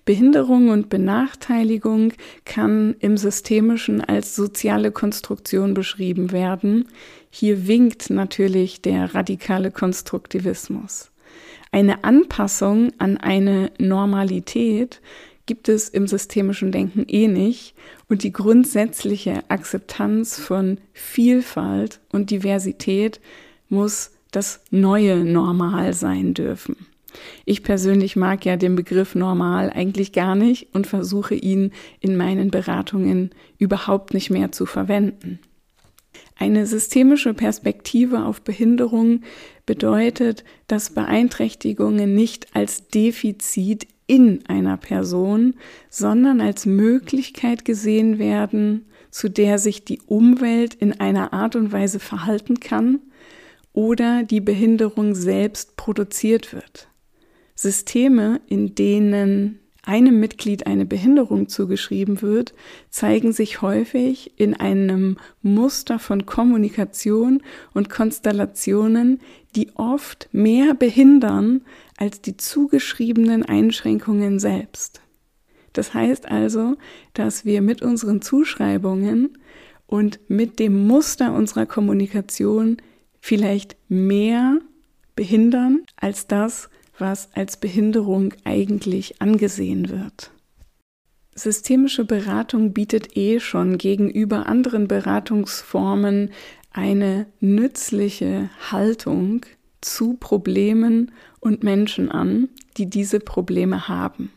Behinderung 0.04 0.68
und 0.68 0.88
Benachteiligung 0.88 2.12
kann 2.44 2.94
im 3.00 3.16
Systemischen 3.16 4.00
als 4.00 4.36
soziale 4.36 4.92
Konstruktion 4.92 5.74
beschrieben 5.74 6.30
werden. 6.30 6.86
Hier 7.28 7.66
winkt 7.66 8.08
natürlich 8.08 8.80
der 8.82 9.14
radikale 9.16 9.72
Konstruktivismus. 9.72 11.10
Eine 11.72 12.04
Anpassung 12.04 12.92
an 12.98 13.16
eine 13.16 13.72
Normalität 13.78 15.00
gibt 15.46 15.68
es 15.68 15.88
im 15.88 16.06
systemischen 16.06 16.72
Denken 16.72 17.04
eh 17.08 17.28
nicht 17.28 17.74
und 18.08 18.24
die 18.24 18.32
grundsätzliche 18.32 19.48
Akzeptanz 19.48 20.38
von 20.38 20.78
Vielfalt 20.92 22.00
und 22.12 22.30
Diversität 22.30 23.20
muss 23.68 24.12
das 24.32 24.60
neue 24.70 25.24
Normal 25.24 25.94
sein 25.94 26.34
dürfen. 26.34 26.76
Ich 27.44 27.62
persönlich 27.62 28.16
mag 28.16 28.44
ja 28.44 28.56
den 28.56 28.76
Begriff 28.76 29.14
normal 29.14 29.70
eigentlich 29.70 30.12
gar 30.12 30.34
nicht 30.34 30.74
und 30.74 30.86
versuche 30.86 31.34
ihn 31.34 31.72
in 32.00 32.16
meinen 32.16 32.50
Beratungen 32.50 33.30
überhaupt 33.58 34.12
nicht 34.12 34.30
mehr 34.30 34.52
zu 34.52 34.66
verwenden. 34.66 35.38
Eine 36.38 36.66
systemische 36.66 37.32
Perspektive 37.32 38.24
auf 38.24 38.42
Behinderung 38.42 39.22
bedeutet, 39.64 40.44
dass 40.66 40.90
Beeinträchtigungen 40.90 42.14
nicht 42.14 42.54
als 42.54 42.88
Defizit 42.88 43.86
in 44.06 44.46
einer 44.46 44.76
Person, 44.76 45.54
sondern 45.90 46.40
als 46.40 46.66
Möglichkeit 46.66 47.64
gesehen 47.64 48.18
werden, 48.18 48.86
zu 49.10 49.28
der 49.28 49.58
sich 49.58 49.84
die 49.84 50.00
Umwelt 50.06 50.74
in 50.74 51.00
einer 51.00 51.32
Art 51.32 51.56
und 51.56 51.72
Weise 51.72 51.98
verhalten 51.98 52.60
kann 52.60 53.00
oder 53.72 54.22
die 54.22 54.40
Behinderung 54.40 55.14
selbst 55.14 55.76
produziert 55.76 56.52
wird. 56.52 56.88
Systeme, 57.54 58.40
in 58.48 58.74
denen 58.74 59.58
einem 59.82 60.18
Mitglied 60.18 60.66
eine 60.66 60.84
Behinderung 60.84 61.48
zugeschrieben 61.48 62.20
wird, 62.20 62.54
zeigen 62.90 63.32
sich 63.32 63.62
häufig 63.62 64.32
in 64.36 64.54
einem 64.54 65.16
Muster 65.42 65.98
von 65.98 66.26
Kommunikation 66.26 67.42
und 67.72 67.88
Konstellationen, 67.88 69.20
die 69.54 69.70
oft 69.76 70.28
mehr 70.32 70.74
behindern 70.74 71.62
als 71.96 72.20
die 72.20 72.36
zugeschriebenen 72.36 73.44
Einschränkungen 73.44 74.38
selbst. 74.38 75.00
Das 75.72 75.92
heißt 75.94 76.26
also, 76.30 76.76
dass 77.12 77.44
wir 77.44 77.60
mit 77.62 77.82
unseren 77.82 78.22
Zuschreibungen 78.22 79.38
und 79.86 80.18
mit 80.28 80.58
dem 80.58 80.86
Muster 80.86 81.34
unserer 81.34 81.66
Kommunikation 81.66 82.78
vielleicht 83.20 83.76
mehr 83.88 84.58
behindern 85.14 85.82
als 85.96 86.26
das, 86.26 86.70
was 86.98 87.28
als 87.34 87.58
Behinderung 87.58 88.32
eigentlich 88.44 89.20
angesehen 89.20 89.90
wird. 89.90 90.30
Systemische 91.34 92.06
Beratung 92.06 92.72
bietet 92.72 93.16
eh 93.16 93.40
schon 93.40 93.76
gegenüber 93.76 94.46
anderen 94.46 94.88
Beratungsformen 94.88 96.30
eine 96.70 97.26
nützliche 97.40 98.48
Haltung 98.70 99.44
zu 99.80 100.14
Problemen 100.14 101.12
und 101.40 101.62
Menschen 101.62 102.10
an, 102.10 102.48
die 102.76 102.86
diese 102.86 103.20
Probleme 103.20 103.88
haben. 103.88 104.30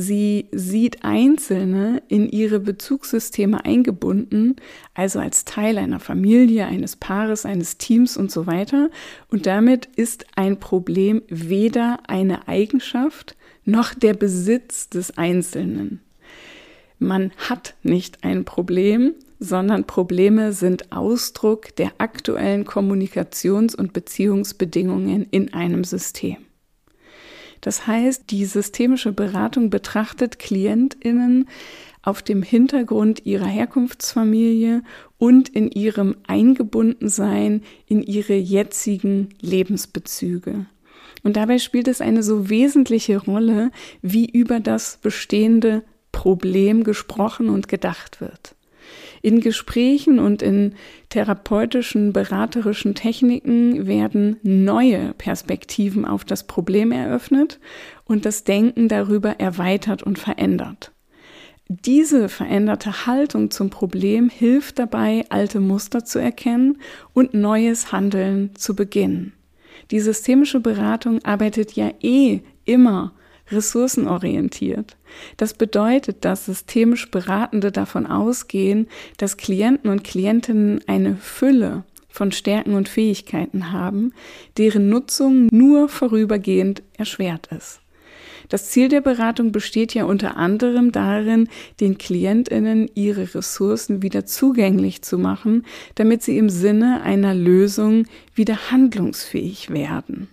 Sie 0.00 0.46
sieht 0.52 1.02
Einzelne 1.02 2.02
in 2.06 2.28
ihre 2.28 2.60
Bezugssysteme 2.60 3.64
eingebunden, 3.64 4.54
also 4.94 5.18
als 5.18 5.44
Teil 5.44 5.76
einer 5.76 5.98
Familie, 5.98 6.66
eines 6.66 6.94
Paares, 6.94 7.44
eines 7.44 7.78
Teams 7.78 8.16
und 8.16 8.30
so 8.30 8.46
weiter. 8.46 8.90
Und 9.28 9.46
damit 9.46 9.86
ist 9.96 10.26
ein 10.36 10.60
Problem 10.60 11.22
weder 11.26 11.98
eine 12.06 12.46
Eigenschaft 12.46 13.36
noch 13.64 13.92
der 13.92 14.14
Besitz 14.14 14.88
des 14.88 15.18
Einzelnen. 15.18 16.00
Man 17.00 17.32
hat 17.36 17.74
nicht 17.82 18.22
ein 18.22 18.44
Problem, 18.44 19.14
sondern 19.38 19.84
Probleme 19.84 20.52
sind 20.52 20.92
Ausdruck 20.92 21.74
der 21.76 21.92
aktuellen 21.98 22.64
Kommunikations- 22.64 23.76
und 23.76 23.92
Beziehungsbedingungen 23.92 25.26
in 25.30 25.54
einem 25.54 25.84
System. 25.84 26.36
Das 27.60 27.86
heißt, 27.86 28.30
die 28.30 28.44
systemische 28.44 29.12
Beratung 29.12 29.70
betrachtet 29.70 30.38
Klientinnen 30.38 31.48
auf 32.02 32.22
dem 32.22 32.42
Hintergrund 32.42 33.26
ihrer 33.26 33.46
Herkunftsfamilie 33.46 34.82
und 35.18 35.48
in 35.48 35.70
ihrem 35.70 36.16
Eingebundensein 36.26 37.62
in 37.86 38.02
ihre 38.02 38.34
jetzigen 38.34 39.30
Lebensbezüge. 39.40 40.66
Und 41.24 41.36
dabei 41.36 41.58
spielt 41.58 41.88
es 41.88 42.00
eine 42.00 42.22
so 42.22 42.48
wesentliche 42.48 43.18
Rolle, 43.18 43.72
wie 44.02 44.26
über 44.26 44.60
das 44.60 44.98
bestehende 45.02 45.82
Problem 46.12 46.84
gesprochen 46.84 47.48
und 47.48 47.68
gedacht 47.68 48.20
wird. 48.20 48.54
In 49.22 49.40
Gesprächen 49.40 50.18
und 50.18 50.42
in 50.42 50.74
therapeutischen, 51.08 52.12
beraterischen 52.12 52.94
Techniken 52.94 53.86
werden 53.86 54.36
neue 54.42 55.14
Perspektiven 55.14 56.04
auf 56.04 56.24
das 56.24 56.46
Problem 56.46 56.92
eröffnet 56.92 57.58
und 58.04 58.24
das 58.24 58.44
Denken 58.44 58.88
darüber 58.88 59.40
erweitert 59.40 60.02
und 60.02 60.18
verändert. 60.18 60.92
Diese 61.68 62.30
veränderte 62.30 63.06
Haltung 63.06 63.50
zum 63.50 63.68
Problem 63.68 64.30
hilft 64.30 64.78
dabei, 64.78 65.26
alte 65.28 65.60
Muster 65.60 66.02
zu 66.04 66.18
erkennen 66.18 66.78
und 67.12 67.34
neues 67.34 67.92
Handeln 67.92 68.54
zu 68.54 68.74
beginnen. 68.74 69.34
Die 69.90 70.00
systemische 70.00 70.60
Beratung 70.60 71.22
arbeitet 71.24 71.72
ja 71.72 71.90
eh 72.00 72.40
immer 72.64 73.12
ressourcenorientiert. 73.50 74.96
Das 75.36 75.54
bedeutet, 75.54 76.24
dass 76.24 76.46
systemisch 76.46 77.10
Beratende 77.10 77.72
davon 77.72 78.06
ausgehen, 78.06 78.88
dass 79.16 79.36
Klienten 79.36 79.90
und 79.90 80.04
Klientinnen 80.04 80.80
eine 80.86 81.16
Fülle 81.16 81.84
von 82.08 82.32
Stärken 82.32 82.74
und 82.74 82.88
Fähigkeiten 82.88 83.72
haben, 83.72 84.12
deren 84.56 84.88
Nutzung 84.88 85.48
nur 85.52 85.88
vorübergehend 85.88 86.82
erschwert 86.96 87.48
ist. 87.56 87.80
Das 88.48 88.70
Ziel 88.70 88.88
der 88.88 89.02
Beratung 89.02 89.52
besteht 89.52 89.92
ja 89.94 90.04
unter 90.04 90.36
anderem 90.36 90.90
darin, 90.90 91.48
den 91.80 91.98
Klientinnen 91.98 92.90
ihre 92.94 93.34
Ressourcen 93.34 94.02
wieder 94.02 94.24
zugänglich 94.24 95.02
zu 95.02 95.18
machen, 95.18 95.66
damit 95.96 96.22
sie 96.22 96.38
im 96.38 96.48
Sinne 96.48 97.02
einer 97.02 97.34
Lösung 97.34 98.06
wieder 98.34 98.70
handlungsfähig 98.70 99.70
werden. 99.70 100.28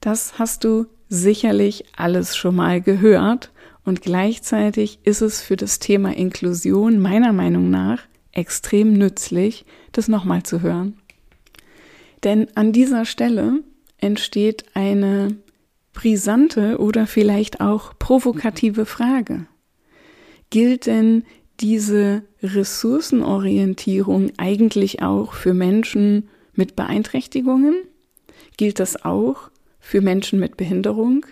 Das 0.00 0.38
hast 0.38 0.62
du 0.62 0.86
sicherlich 1.08 1.84
alles 1.96 2.36
schon 2.36 2.56
mal 2.56 2.80
gehört 2.80 3.50
und 3.84 4.02
gleichzeitig 4.02 4.98
ist 5.04 5.22
es 5.22 5.40
für 5.40 5.56
das 5.56 5.78
Thema 5.78 6.14
Inklusion 6.14 6.98
meiner 6.98 7.32
Meinung 7.32 7.70
nach 7.70 8.00
extrem 8.32 8.92
nützlich, 8.92 9.64
das 9.92 10.08
nochmal 10.08 10.42
zu 10.42 10.62
hören. 10.62 10.98
Denn 12.24 12.48
an 12.56 12.72
dieser 12.72 13.04
Stelle 13.04 13.60
entsteht 13.98 14.64
eine 14.74 15.36
brisante 15.92 16.78
oder 16.78 17.06
vielleicht 17.06 17.60
auch 17.60 17.98
provokative 17.98 18.86
Frage. 18.86 19.46
Gilt 20.50 20.86
denn 20.86 21.24
diese 21.60 22.22
Ressourcenorientierung 22.42 24.30
eigentlich 24.36 25.02
auch 25.02 25.32
für 25.32 25.54
Menschen 25.54 26.28
mit 26.54 26.76
Beeinträchtigungen? 26.76 27.74
Gilt 28.56 28.78
das 28.78 29.04
auch 29.04 29.50
für 29.88 30.02
Menschen 30.02 30.38
mit 30.38 30.58
Behinderung? 30.58 31.24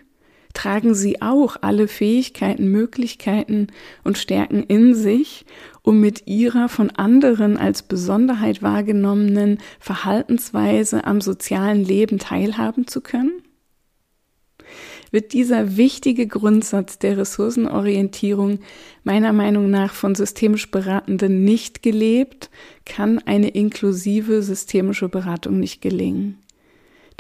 Tragen 0.55 0.95
sie 0.95 1.21
auch 1.21 1.59
alle 1.61 1.89
Fähigkeiten, 1.89 2.71
Möglichkeiten 2.71 3.67
und 4.03 4.17
Stärken 4.17 4.63
in 4.63 4.95
sich, 4.95 5.45
um 5.83 6.01
mit 6.01 6.27
ihrer 6.27 6.71
von 6.71 6.89
anderen 6.89 7.59
als 7.59 7.83
Besonderheit 7.83 8.63
wahrgenommenen 8.63 9.59
Verhaltensweise 9.79 11.05
am 11.05 11.21
sozialen 11.21 11.85
Leben 11.85 12.19
teilhaben 12.19 12.87
zu 12.87 13.03
können? 13.03 13.43
Wird 15.11 15.35
dieser 15.35 15.77
wichtige 15.77 16.27
Grundsatz 16.27 16.99
der 16.99 17.19
Ressourcenorientierung 17.19 18.61
meiner 19.05 19.35
Meinung 19.35 19.69
nach 19.69 19.93
von 19.93 20.15
systemisch 20.15 20.71
Beratenden 20.71 21.45
nicht 21.45 21.83
gelebt, 21.83 22.49
kann 22.87 23.19
eine 23.19 23.49
inklusive 23.49 24.41
systemische 24.41 25.11
Beratung 25.11 25.61
nicht 25.61 25.83
gelingen. 25.83 26.39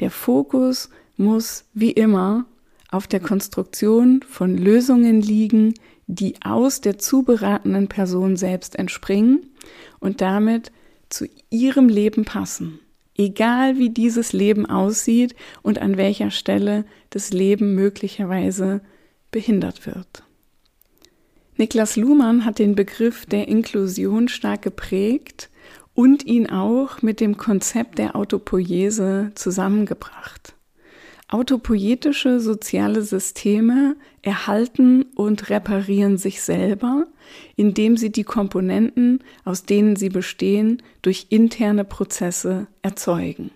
Der 0.00 0.10
Fokus 0.10 0.88
muss 1.16 1.64
wie 1.74 1.92
immer 1.92 2.46
auf 2.90 3.06
der 3.06 3.20
Konstruktion 3.20 4.22
von 4.28 4.56
Lösungen 4.56 5.20
liegen, 5.20 5.74
die 6.06 6.34
aus 6.42 6.80
der 6.80 6.98
zu 6.98 7.22
beratenden 7.22 7.88
Person 7.88 8.36
selbst 8.36 8.78
entspringen 8.78 9.46
und 9.98 10.20
damit 10.20 10.70
zu 11.08 11.26
ihrem 11.50 11.88
Leben 11.88 12.24
passen. 12.24 12.78
Egal 13.16 13.78
wie 13.78 13.90
dieses 13.90 14.32
Leben 14.32 14.66
aussieht 14.66 15.34
und 15.62 15.80
an 15.80 15.96
welcher 15.96 16.30
Stelle 16.30 16.84
das 17.10 17.32
Leben 17.32 17.74
möglicherweise 17.74 18.82
behindert 19.30 19.86
wird. 19.86 20.22
Niklas 21.56 21.96
Luhmann 21.96 22.44
hat 22.44 22.58
den 22.58 22.74
Begriff 22.74 23.24
der 23.24 23.48
Inklusion 23.48 24.28
stark 24.28 24.62
geprägt 24.62 25.48
und 25.94 26.26
ihn 26.26 26.50
auch 26.50 27.00
mit 27.00 27.20
dem 27.20 27.38
Konzept 27.38 27.98
der 27.98 28.14
Autopoiese 28.14 29.32
zusammengebracht. 29.34 30.55
Autopoietische 31.28 32.38
soziale 32.38 33.02
Systeme 33.02 33.96
erhalten 34.22 35.06
und 35.16 35.50
reparieren 35.50 36.18
sich 36.18 36.40
selber, 36.40 37.06
indem 37.56 37.96
sie 37.96 38.12
die 38.12 38.22
Komponenten, 38.22 39.24
aus 39.44 39.64
denen 39.64 39.96
sie 39.96 40.08
bestehen, 40.08 40.82
durch 41.02 41.26
interne 41.30 41.84
Prozesse 41.84 42.68
erzeugen. 42.82 43.50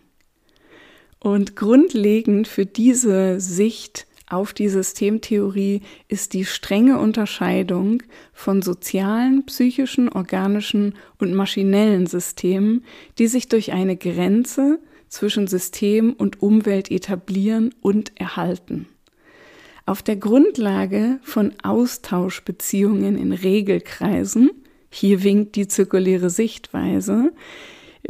Und 1.21 1.55
grundlegend 1.55 2.49
für 2.49 2.67
diese 2.67 3.39
Sicht 3.39 4.07
auf 4.27 4.53
die 4.53 4.69
Systemtheorie 4.69 5.83
ist 6.09 6.33
die 6.35 6.45
strenge 6.45 6.99
Unterscheidung 6.99 8.03
von 8.33 8.63
sozialen, 8.63 9.45
psychischen, 9.47 10.09
organischen 10.09 10.95
und 11.19 11.35
maschinellen 11.35 12.07
Systemen, 12.07 12.85
die 13.19 13.27
sich 13.27 13.49
durch 13.49 13.73
eine 13.73 13.97
Grenze 13.97 14.81
zwischen 15.11 15.47
System 15.47 16.15
und 16.15 16.41
Umwelt 16.41 16.91
etablieren 16.91 17.75
und 17.83 18.19
erhalten. 18.19 18.89
Auf 19.85 20.03
der 20.03 20.17
Grundlage 20.17 21.19
von 21.23 21.53
Austauschbeziehungen 21.63 23.19
in 23.19 23.33
Regelkreisen, 23.33 24.51
hier 24.89 25.23
winkt 25.23 25.57
die 25.57 25.69
zirkuläre 25.69 26.31
Sichtweise, 26.31 27.33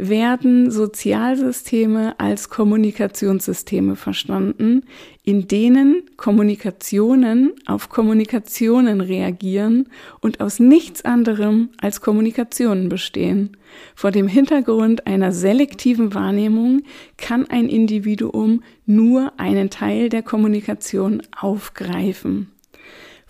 werden 0.09 0.71
Sozialsysteme 0.71 2.19
als 2.19 2.49
Kommunikationssysteme 2.49 3.95
verstanden, 3.95 4.83
in 5.23 5.47
denen 5.47 6.01
Kommunikationen 6.17 7.53
auf 7.67 7.89
Kommunikationen 7.89 8.99
reagieren 8.99 9.89
und 10.19 10.41
aus 10.41 10.59
nichts 10.59 11.05
anderem 11.05 11.69
als 11.79 12.01
Kommunikationen 12.01 12.89
bestehen. 12.89 13.57
Vor 13.95 14.11
dem 14.11 14.27
Hintergrund 14.27 15.05
einer 15.05 15.31
selektiven 15.31 16.15
Wahrnehmung 16.15 16.81
kann 17.17 17.47
ein 17.47 17.69
Individuum 17.69 18.63
nur 18.87 19.33
einen 19.37 19.69
Teil 19.69 20.09
der 20.09 20.23
Kommunikation 20.23 21.21
aufgreifen. 21.39 22.49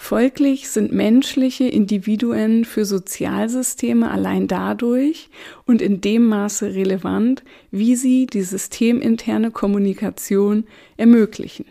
Folglich 0.04 0.68
sind 0.68 0.92
menschliche 0.92 1.66
Individuen 1.66 2.66
für 2.66 2.86
Sozialsysteme 2.86 4.10
allein 4.10 4.48
dadurch 4.48 5.30
und 5.68 5.80
in 5.80 6.02
dem 6.02 6.28
Maße 6.28 6.74
relevant, 6.74 7.44
wie 7.70 7.96
sie 7.96 8.26
die 8.26 8.42
systeminterne 8.42 9.52
Kommunikation 9.52 10.66
ermöglichen. 10.98 11.66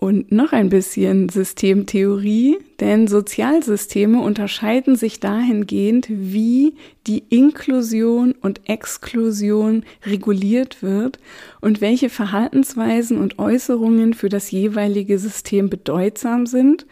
Und 0.00 0.32
noch 0.32 0.52
ein 0.52 0.70
bisschen 0.70 1.28
Systemtheorie, 1.28 2.56
denn 2.80 3.06
Sozialsysteme 3.06 4.22
unterscheiden 4.22 4.96
sich 4.96 5.20
dahingehend, 5.20 6.06
wie 6.08 6.74
die 7.06 7.22
Inklusion 7.28 8.32
und 8.32 8.62
Exklusion 8.66 9.84
reguliert 10.06 10.82
wird 10.82 11.18
und 11.60 11.82
welche 11.82 12.08
Verhaltensweisen 12.08 13.18
und 13.18 13.38
Äußerungen 13.38 14.14
für 14.14 14.30
das 14.30 14.50
jeweilige 14.50 15.18
System 15.18 15.68
bedeutsam 15.68 16.46
sind 16.46 16.86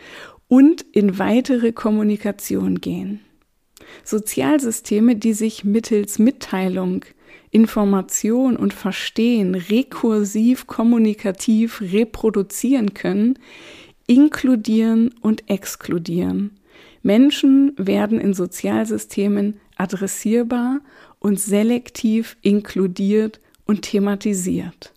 und 0.47 0.85
in 0.93 1.19
weitere 1.19 1.73
Kommunikation 1.73 2.79
gehen. 2.79 3.21
Sozialsysteme, 4.05 5.17
die 5.17 5.33
sich 5.33 5.65
mittels 5.65 6.19
Mitteilung 6.19 7.07
Information 7.51 8.57
und 8.57 8.75
Verstehen 8.75 9.55
rekursiv, 9.55 10.67
kommunikativ 10.67 11.81
reproduzieren 11.81 12.95
können, 12.95 13.39
inkludieren 14.07 15.15
und 15.21 15.49
exkludieren. 15.51 16.59
Menschen 17.03 17.73
werden 17.77 18.21
in 18.21 18.35
Sozialsystemen 18.35 19.61
adressierbar 19.77 20.81
und 21.21 21.41
selektiv 21.41 22.37
inkludiert 22.43 23.41
und 23.65 23.83
thematisiert. 23.83 24.93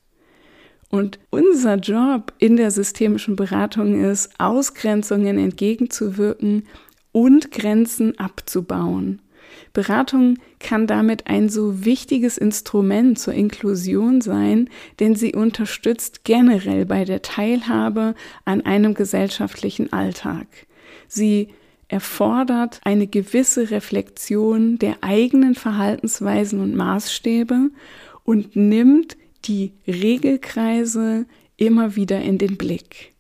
Und 0.90 1.20
unser 1.30 1.76
Job 1.76 2.34
in 2.38 2.58
der 2.58 2.70
systemischen 2.70 3.38
Beratung 3.38 4.04
ist, 4.04 4.30
Ausgrenzungen 4.40 5.38
entgegenzuwirken 5.38 6.68
und 7.14 7.52
Grenzen 7.52 8.20
abzubauen. 8.20 9.22
Beratung 9.74 10.38
kann 10.60 10.86
damit 10.86 11.28
ein 11.28 11.48
so 11.48 11.86
wichtiges 11.86 12.38
Instrument 12.38 13.18
zur 13.18 13.34
Inklusion 13.34 14.22
sein, 14.22 14.70
denn 15.00 15.16
sie 15.16 15.34
unterstützt 15.34 16.24
generell 16.24 16.86
bei 16.86 17.06
der 17.06 17.22
Teilhabe 17.22 18.16
an 18.44 18.62
einem 18.62 18.94
gesellschaftlichen 18.94 19.94
Alltag. 19.94 20.48
Sie 21.08 21.50
erfordert 21.88 22.80
eine 22.84 23.08
gewisse 23.08 23.72
Reflexion 23.72 24.80
der 24.80 24.98
eigenen 25.02 25.56
Verhaltensweisen 25.56 26.62
und 26.62 26.76
Maßstäbe 26.76 27.70
und 28.24 28.56
nimmt 28.56 29.18
die 29.46 29.74
Regelkreise 29.88 31.26
immer 31.58 31.96
wieder 31.96 32.22
in 32.22 32.38
den 32.38 32.58
Blick. 32.58 33.12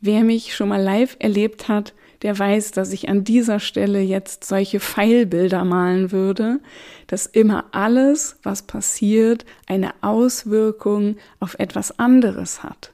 Wer 0.00 0.24
mich 0.24 0.54
schon 0.54 0.68
mal 0.68 0.82
live 0.82 1.16
erlebt 1.18 1.68
hat, 1.68 1.94
der 2.22 2.38
weiß, 2.38 2.72
dass 2.72 2.92
ich 2.92 3.08
an 3.08 3.24
dieser 3.24 3.60
Stelle 3.60 4.00
jetzt 4.00 4.44
solche 4.44 4.80
Pfeilbilder 4.80 5.64
malen 5.64 6.10
würde, 6.10 6.60
dass 7.06 7.26
immer 7.26 7.66
alles, 7.72 8.36
was 8.42 8.62
passiert, 8.62 9.44
eine 9.66 9.92
Auswirkung 10.00 11.16
auf 11.40 11.54
etwas 11.58 11.98
anderes 11.98 12.62
hat. 12.62 12.92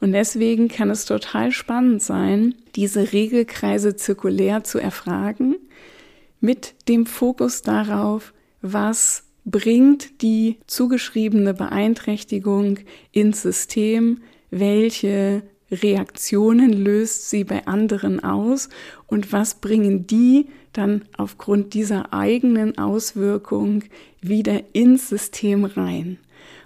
Und 0.00 0.12
deswegen 0.12 0.68
kann 0.68 0.90
es 0.90 1.04
total 1.04 1.52
spannend 1.52 2.02
sein, 2.02 2.54
diese 2.74 3.12
Regelkreise 3.12 3.96
zirkulär 3.96 4.64
zu 4.64 4.78
erfragen, 4.78 5.56
mit 6.40 6.74
dem 6.88 7.06
Fokus 7.06 7.62
darauf, 7.62 8.34
was 8.60 9.24
bringt 9.44 10.22
die 10.22 10.58
zugeschriebene 10.66 11.54
Beeinträchtigung 11.54 12.80
ins 13.12 13.42
System, 13.42 14.22
welche 14.50 15.42
Reaktionen 15.70 16.72
löst 16.72 17.30
sie 17.30 17.44
bei 17.44 17.66
anderen 17.66 18.22
aus 18.22 18.68
und 19.06 19.32
was 19.32 19.56
bringen 19.56 20.06
die 20.06 20.46
dann 20.72 21.02
aufgrund 21.16 21.74
dieser 21.74 22.12
eigenen 22.12 22.78
Auswirkung 22.78 23.84
wieder 24.20 24.62
ins 24.72 25.08
System 25.08 25.64
rein. 25.64 26.18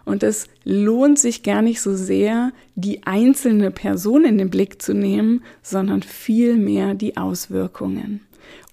Und 0.05 0.23
es 0.23 0.49
lohnt 0.65 1.19
sich 1.19 1.43
gar 1.43 1.63
nicht 1.63 1.81
so 1.81 1.95
sehr, 1.95 2.53
die 2.75 3.05
einzelne 3.05 3.71
Person 3.71 4.25
in 4.25 4.39
den 4.39 4.51
Blick 4.51 4.83
zu 4.83 4.93
nehmen, 4.93 5.43
sondern 5.63 6.03
vielmehr 6.03 6.95
die 6.95 7.17
Auswirkungen 7.17 8.21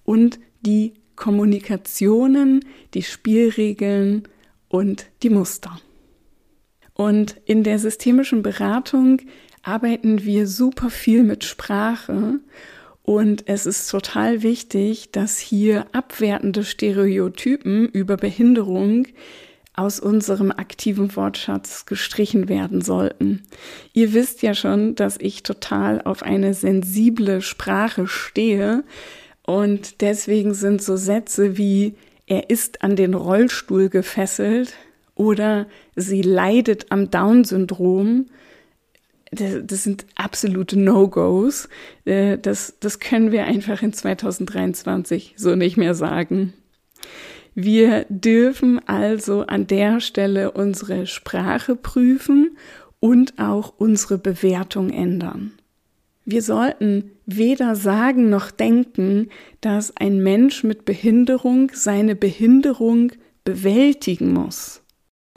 und 0.04 0.40
die 0.62 0.94
Kommunikationen, 1.16 2.64
die 2.94 3.02
Spielregeln 3.02 4.26
und 4.68 5.06
die 5.22 5.30
Muster. 5.30 5.80
Und 6.94 7.36
in 7.44 7.62
der 7.62 7.78
systemischen 7.78 8.42
Beratung 8.42 9.20
arbeiten 9.62 10.24
wir 10.24 10.46
super 10.46 10.90
viel 10.90 11.22
mit 11.22 11.44
Sprache 11.44 12.40
und 13.02 13.48
es 13.48 13.66
ist 13.66 13.90
total 13.90 14.42
wichtig, 14.42 15.12
dass 15.12 15.38
hier 15.38 15.86
abwertende 15.92 16.64
Stereotypen 16.64 17.88
über 17.88 18.16
Behinderung 18.16 19.06
aus 19.74 20.00
unserem 20.00 20.50
aktiven 20.50 21.14
Wortschatz 21.14 21.86
gestrichen 21.86 22.48
werden 22.48 22.80
sollten. 22.80 23.44
Ihr 23.92 24.12
wisst 24.12 24.42
ja 24.42 24.52
schon, 24.52 24.96
dass 24.96 25.16
ich 25.20 25.44
total 25.44 26.02
auf 26.02 26.22
eine 26.22 26.52
sensible 26.52 27.40
Sprache 27.40 28.08
stehe 28.08 28.82
und 29.42 30.00
deswegen 30.02 30.52
sind 30.52 30.82
so 30.82 30.96
Sätze 30.96 31.56
wie 31.56 31.94
er 32.26 32.50
ist 32.50 32.82
an 32.82 32.94
den 32.94 33.14
Rollstuhl 33.14 33.88
gefesselt 33.88 34.74
oder 35.14 35.66
sie 35.96 36.20
leidet 36.22 36.86
am 36.90 37.10
Down-Syndrom. 37.10 38.26
Das, 39.30 39.84
sind 39.84 40.06
absolute 40.14 40.78
No-Gos. 40.78 41.68
Äh, 42.04 42.38
das, 42.38 42.74
das 42.80 42.98
können 42.98 43.30
wir 43.32 43.44
einfach 43.44 43.82
in 43.82 43.92
2023 43.92 45.34
so 45.36 45.54
nicht 45.54 45.76
mehr 45.76 45.94
sagen. 45.94 46.54
Wir 47.54 48.06
dürfen 48.08 48.80
also 48.86 49.42
an 49.42 49.66
der 49.66 50.00
Stelle 50.00 50.52
unsere 50.52 51.06
Sprache 51.06 51.74
prüfen 51.74 52.56
und 53.00 53.38
auch 53.38 53.74
unsere 53.76 54.16
Bewertung 54.16 54.90
ändern. 54.90 55.52
Wir 56.24 56.42
sollten 56.42 57.10
weder 57.26 57.74
sagen 57.74 58.30
noch 58.30 58.50
denken, 58.50 59.30
dass 59.60 59.96
ein 59.96 60.22
Mensch 60.22 60.62
mit 60.62 60.84
Behinderung 60.84 61.70
seine 61.74 62.14
Behinderung 62.14 63.12
bewältigen 63.44 64.32
muss. 64.32 64.82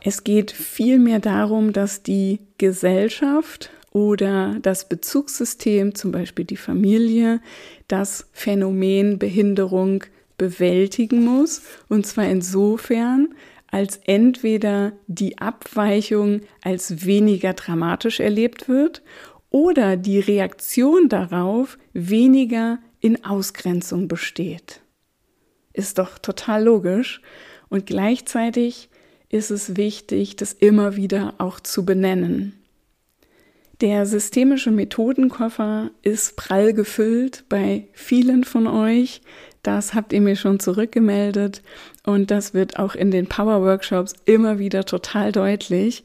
Es 0.04 0.24
geht 0.24 0.52
vielmehr 0.52 1.20
darum, 1.20 1.74
dass 1.74 2.04
die 2.04 2.40
Gesellschaft 2.58 3.72
oder 3.92 4.58
das 4.62 4.88
Bezugssystem, 4.88 5.96
zum 5.96 6.12
Beispiel 6.12 6.46
die 6.46 6.58
Familie, 6.58 7.42
das 7.88 8.28
Phänomen 8.32 9.20
Behinderung 9.20 10.04
bewältigen 10.38 11.24
muss, 11.24 11.62
und 11.90 12.08
zwar 12.08 12.26
insofern, 12.26 13.36
als 13.68 14.00
entweder 14.06 14.94
die 15.08 15.38
Abweichung 15.38 16.42
als 16.62 17.06
weniger 17.06 17.54
dramatisch 17.54 18.20
erlebt 18.20 18.68
wird 18.68 19.02
oder 19.50 19.98
die 19.98 20.20
Reaktion 20.20 21.10
darauf 21.10 21.78
weniger 21.94 22.80
in 23.00 23.24
Ausgrenzung 23.24 24.08
besteht. 24.08 24.82
Ist 25.74 26.00
doch 26.00 26.18
total 26.18 26.64
logisch 26.64 27.22
und 27.70 27.86
gleichzeitig 27.86 28.90
ist 29.30 29.52
es 29.52 29.78
wichtig, 29.78 30.36
das 30.36 30.52
immer 30.54 30.96
wieder 30.98 31.36
auch 31.38 31.60
zu 31.60 31.86
benennen. 31.86 32.61
Der 33.82 34.06
systemische 34.06 34.70
Methodenkoffer 34.70 35.90
ist 36.04 36.36
prall 36.36 36.72
gefüllt 36.72 37.46
bei 37.50 37.88
vielen 37.94 38.44
von 38.44 38.68
euch. 38.68 39.22
Das 39.64 39.96
habt 39.96 40.14
ihr 40.14 40.22
mir 40.22 40.36
schon 40.36 40.60
zurückgemeldet 40.60 41.64
und 42.06 42.30
das 42.30 42.54
wird 42.54 42.78
auch 42.78 42.94
in 42.94 43.10
den 43.10 43.26
Power 43.26 43.64
Workshops 43.64 44.14
immer 44.26 44.60
wieder 44.60 44.86
total 44.86 45.32
deutlich. 45.32 46.04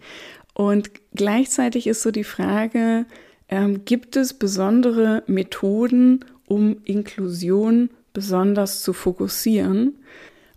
Und 0.55 0.91
gleichzeitig 1.15 1.87
ist 1.87 2.01
so 2.01 2.11
die 2.11 2.25
Frage, 2.25 3.05
ähm, 3.51 3.85
gibt 3.85 4.17
es 4.17 4.33
besondere 4.33 5.23
Methoden, 5.27 6.25
um 6.47 6.79
Inklusion 6.85 7.91
besonders 8.15 8.81
zu 8.81 8.95
fokussieren? 8.95 9.99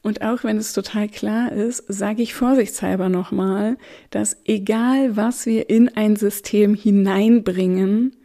Und 0.02 0.22
auch 0.22 0.44
wenn 0.44 0.58
es 0.58 0.74
total 0.74 1.10
klar 1.10 1.52
ist, 1.52 1.84
sage 1.88 2.22
ich 2.22 2.34
vorsichtshalber 2.34 3.10
nochmal, 3.10 3.78
dass 4.12 4.38
egal 4.46 5.18
was 5.18 5.46
wir 5.46 5.70
in 5.70 5.90
ein 5.90 6.16
System 6.16 6.74
hineinbringen, 6.74 8.16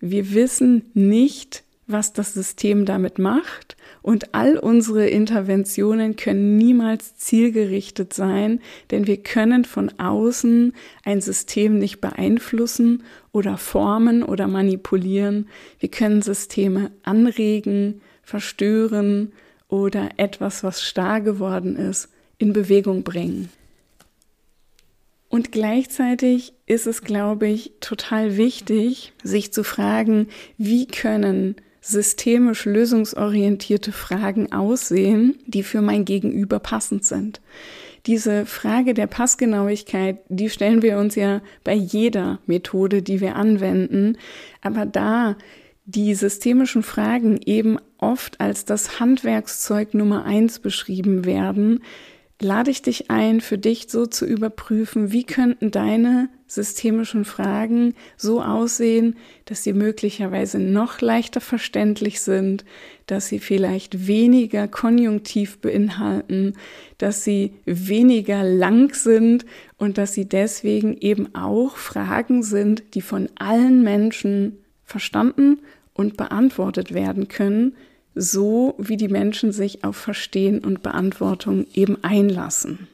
wir 0.00 0.32
wissen 0.32 0.90
nicht, 0.94 1.64
was 1.88 2.12
das 2.12 2.34
System 2.34 2.84
damit 2.84 3.18
macht 3.18 3.76
und 4.02 4.34
all 4.34 4.58
unsere 4.58 5.08
Interventionen 5.08 6.16
können 6.16 6.56
niemals 6.56 7.16
zielgerichtet 7.16 8.12
sein, 8.12 8.60
denn 8.90 9.06
wir 9.06 9.16
können 9.16 9.64
von 9.64 9.90
außen 9.98 10.74
ein 11.04 11.20
System 11.20 11.78
nicht 11.78 12.00
beeinflussen 12.00 13.02
oder 13.32 13.56
formen 13.56 14.22
oder 14.22 14.46
manipulieren. 14.46 15.48
Wir 15.80 15.90
können 15.90 16.22
Systeme 16.22 16.90
anregen, 17.02 18.02
verstören 18.22 19.32
oder 19.68 20.10
etwas, 20.16 20.64
was 20.64 20.82
starr 20.82 21.20
geworden 21.20 21.76
ist, 21.76 22.08
in 22.38 22.52
Bewegung 22.52 23.02
bringen. 23.02 23.50
Und 25.28 25.52
gleichzeitig 25.52 26.54
ist 26.66 26.86
es, 26.86 27.02
glaube 27.02 27.48
ich, 27.48 27.72
total 27.80 28.36
wichtig, 28.36 29.12
sich 29.22 29.52
zu 29.52 29.62
fragen, 29.62 30.28
wie 30.56 30.86
können 30.86 31.56
systemisch 31.80 32.64
lösungsorientierte 32.64 33.92
Fragen 33.92 34.52
aussehen, 34.52 35.38
die 35.46 35.62
für 35.62 35.82
mein 35.82 36.04
Gegenüber 36.04 36.58
passend 36.58 37.04
sind. 37.04 37.40
Diese 38.06 38.46
Frage 38.46 38.94
der 38.94 39.06
Passgenauigkeit, 39.06 40.18
die 40.28 40.48
stellen 40.48 40.82
wir 40.82 40.98
uns 40.98 41.14
ja 41.14 41.42
bei 41.62 41.74
jeder 41.74 42.38
Methode, 42.46 43.02
die 43.02 43.20
wir 43.20 43.36
anwenden. 43.36 44.16
Aber 44.62 44.86
da 44.86 45.36
die 45.84 46.14
systemischen 46.14 46.82
Fragen 46.82 47.40
eben 47.44 47.78
oft 47.98 48.40
als 48.40 48.64
das 48.64 49.00
Handwerkszeug 49.00 49.94
Nummer 49.94 50.24
eins 50.24 50.58
beschrieben 50.58 51.24
werden, 51.24 51.80
lade 52.40 52.70
ich 52.70 52.82
dich 52.82 53.10
ein, 53.10 53.40
für 53.40 53.58
dich 53.58 53.86
so 53.88 54.06
zu 54.06 54.24
überprüfen, 54.24 55.10
wie 55.10 55.24
könnten 55.24 55.70
deine 55.70 56.28
systemischen 56.46 57.24
Fragen 57.24 57.94
so 58.16 58.40
aussehen, 58.40 59.16
dass 59.44 59.64
sie 59.64 59.72
möglicherweise 59.72 60.58
noch 60.58 61.00
leichter 61.00 61.40
verständlich 61.40 62.20
sind, 62.20 62.64
dass 63.06 63.26
sie 63.26 63.40
vielleicht 63.40 64.06
weniger 64.06 64.68
konjunktiv 64.68 65.58
beinhalten, 65.58 66.54
dass 66.96 67.24
sie 67.24 67.54
weniger 67.64 68.44
lang 68.44 68.94
sind 68.94 69.44
und 69.76 69.98
dass 69.98 70.14
sie 70.14 70.28
deswegen 70.28 70.96
eben 70.96 71.34
auch 71.34 71.76
Fragen 71.76 72.42
sind, 72.44 72.94
die 72.94 73.02
von 73.02 73.28
allen 73.36 73.82
Menschen 73.82 74.58
verstanden 74.84 75.58
und 75.92 76.16
beantwortet 76.16 76.94
werden 76.94 77.26
können, 77.26 77.74
so 78.18 78.74
wie 78.78 78.96
die 78.96 79.08
Menschen 79.08 79.52
sich 79.52 79.84
auf 79.84 79.96
Verstehen 79.96 80.64
und 80.64 80.82
Beantwortung 80.82 81.66
eben 81.72 82.02
einlassen. 82.02 82.88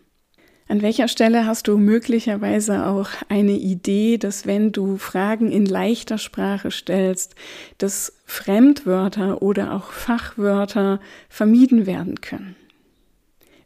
An 0.66 0.80
welcher 0.80 1.08
Stelle 1.08 1.46
hast 1.46 1.68
du 1.68 1.76
möglicherweise 1.76 2.86
auch 2.86 3.10
eine 3.28 3.52
Idee, 3.52 4.16
dass 4.16 4.46
wenn 4.46 4.72
du 4.72 4.96
Fragen 4.96 5.52
in 5.52 5.66
leichter 5.66 6.16
Sprache 6.16 6.70
stellst, 6.70 7.34
dass 7.78 8.14
Fremdwörter 8.24 9.42
oder 9.42 9.72
auch 9.74 9.92
Fachwörter 9.92 11.00
vermieden 11.28 11.86
werden 11.86 12.20
können? 12.22 12.56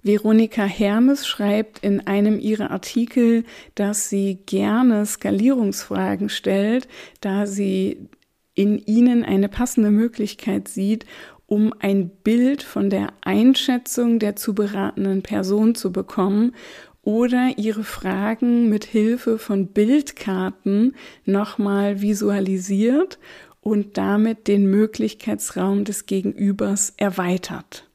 Veronika 0.02 0.64
Hermes 0.64 1.26
schreibt 1.26 1.80
in 1.80 2.06
einem 2.06 2.38
ihrer 2.38 2.70
Artikel, 2.70 3.44
dass 3.74 4.08
sie 4.08 4.38
gerne 4.46 5.06
Skalierungsfragen 5.06 6.28
stellt, 6.28 6.88
da 7.20 7.46
sie 7.46 8.08
in 8.54 8.78
ihnen 8.86 9.24
eine 9.24 9.48
passende 9.48 9.90
Möglichkeit 9.90 10.66
sieht, 10.66 11.06
um 11.48 11.72
ein 11.80 12.10
Bild 12.10 12.62
von 12.62 12.90
der 12.90 13.08
Einschätzung 13.22 14.18
der 14.18 14.36
zu 14.36 14.54
beratenden 14.54 15.22
Person 15.22 15.74
zu 15.74 15.90
bekommen 15.90 16.54
oder 17.02 17.52
ihre 17.56 17.84
Fragen 17.84 18.68
mit 18.68 18.84
Hilfe 18.84 19.38
von 19.38 19.68
Bildkarten 19.68 20.94
nochmal 21.24 22.02
visualisiert 22.02 23.18
und 23.62 23.96
damit 23.96 24.46
den 24.46 24.70
Möglichkeitsraum 24.70 25.84
des 25.84 26.04
Gegenübers 26.04 26.92
erweitert. 26.98 27.88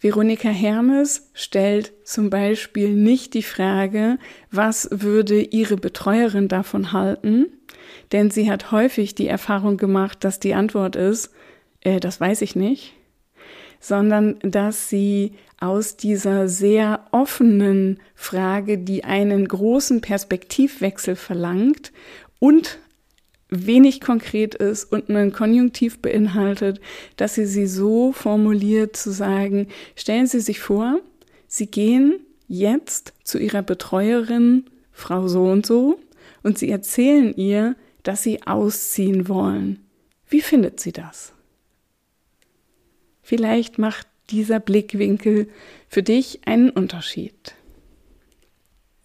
Veronika 0.00 0.48
Hermes 0.48 1.28
stellt 1.34 1.92
zum 2.04 2.30
Beispiel 2.30 2.94
nicht 2.94 3.34
die 3.34 3.42
Frage, 3.42 4.18
was 4.50 4.88
würde 4.90 5.42
ihre 5.42 5.76
Betreuerin 5.76 6.48
davon 6.48 6.92
halten, 6.92 7.48
denn 8.12 8.30
sie 8.30 8.50
hat 8.50 8.72
häufig 8.72 9.14
die 9.14 9.26
Erfahrung 9.26 9.76
gemacht, 9.76 10.24
dass 10.24 10.40
die 10.40 10.54
Antwort 10.54 10.96
ist, 10.96 11.34
äh, 11.80 12.00
das 12.00 12.20
weiß 12.20 12.42
ich 12.42 12.56
nicht, 12.56 12.94
sondern 13.80 14.38
dass 14.40 14.88
sie 14.88 15.32
aus 15.60 15.96
dieser 15.96 16.48
sehr 16.48 17.06
offenen 17.10 18.00
Frage, 18.14 18.78
die 18.78 19.04
einen 19.04 19.46
großen 19.46 20.00
Perspektivwechsel 20.00 21.16
verlangt 21.16 21.92
und 22.38 22.78
wenig 23.50 24.00
konkret 24.00 24.54
ist 24.54 24.84
und 24.92 25.08
einen 25.08 25.32
Konjunktiv 25.32 26.00
beinhaltet, 26.00 26.80
dass 27.16 27.34
sie 27.34 27.46
sie 27.46 27.66
so 27.66 28.12
formuliert 28.12 28.96
zu 28.96 29.10
sagen, 29.10 29.68
stellen 29.96 30.26
Sie 30.26 30.40
sich 30.40 30.60
vor, 30.60 31.00
Sie 31.46 31.66
gehen 31.66 32.20
jetzt 32.46 33.14
zu 33.24 33.38
Ihrer 33.38 33.62
Betreuerin, 33.62 34.66
Frau 34.92 35.28
so 35.28 35.44
und 35.44 35.64
so, 35.64 35.98
und 36.42 36.58
Sie 36.58 36.70
erzählen 36.70 37.34
ihr, 37.34 37.74
dass 38.02 38.22
Sie 38.22 38.46
ausziehen 38.46 39.28
wollen. 39.28 39.86
Wie 40.28 40.42
findet 40.42 40.78
sie 40.78 40.92
das? 40.92 41.32
Vielleicht 43.28 43.76
macht 43.76 44.06
dieser 44.30 44.58
Blickwinkel 44.58 45.50
für 45.86 46.02
dich 46.02 46.40
einen 46.46 46.70
Unterschied. 46.70 47.54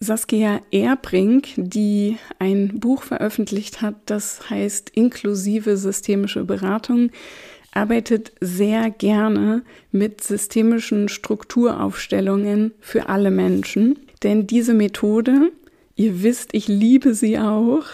Saskia 0.00 0.62
Erbrink, 0.70 1.48
die 1.58 2.16
ein 2.38 2.80
Buch 2.80 3.02
veröffentlicht 3.02 3.82
hat, 3.82 3.96
das 4.06 4.48
heißt 4.48 4.88
Inklusive 4.94 5.76
systemische 5.76 6.44
Beratung, 6.44 7.10
arbeitet 7.70 8.32
sehr 8.40 8.90
gerne 8.90 9.62
mit 9.92 10.24
systemischen 10.24 11.10
Strukturaufstellungen 11.10 12.72
für 12.80 13.10
alle 13.10 13.30
Menschen. 13.30 13.98
Denn 14.22 14.46
diese 14.46 14.72
Methode, 14.72 15.52
ihr 15.96 16.22
wisst, 16.22 16.54
ich 16.54 16.66
liebe 16.66 17.12
sie 17.12 17.38
auch, 17.38 17.84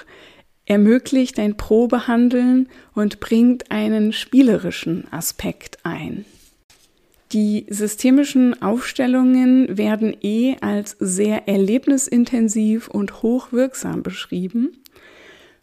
ermöglicht 0.70 1.40
ein 1.40 1.56
Probehandeln 1.56 2.68
und 2.94 3.18
bringt 3.18 3.72
einen 3.72 4.12
spielerischen 4.12 5.12
Aspekt 5.12 5.78
ein. 5.82 6.24
Die 7.32 7.66
systemischen 7.68 8.62
Aufstellungen 8.62 9.76
werden 9.76 10.16
eh 10.22 10.54
als 10.60 10.96
sehr 11.00 11.48
erlebnisintensiv 11.48 12.86
und 12.86 13.20
hochwirksam 13.24 14.04
beschrieben. 14.04 14.70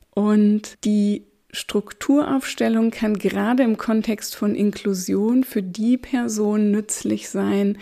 Und 0.09 0.83
die 0.83 1.23
Strukturaufstellung 1.51 2.91
kann 2.91 3.17
gerade 3.17 3.63
im 3.63 3.77
Kontext 3.77 4.35
von 4.35 4.55
Inklusion 4.55 5.45
für 5.45 5.63
die 5.63 5.97
Person 5.97 6.69
nützlich 6.71 7.29
sein, 7.29 7.77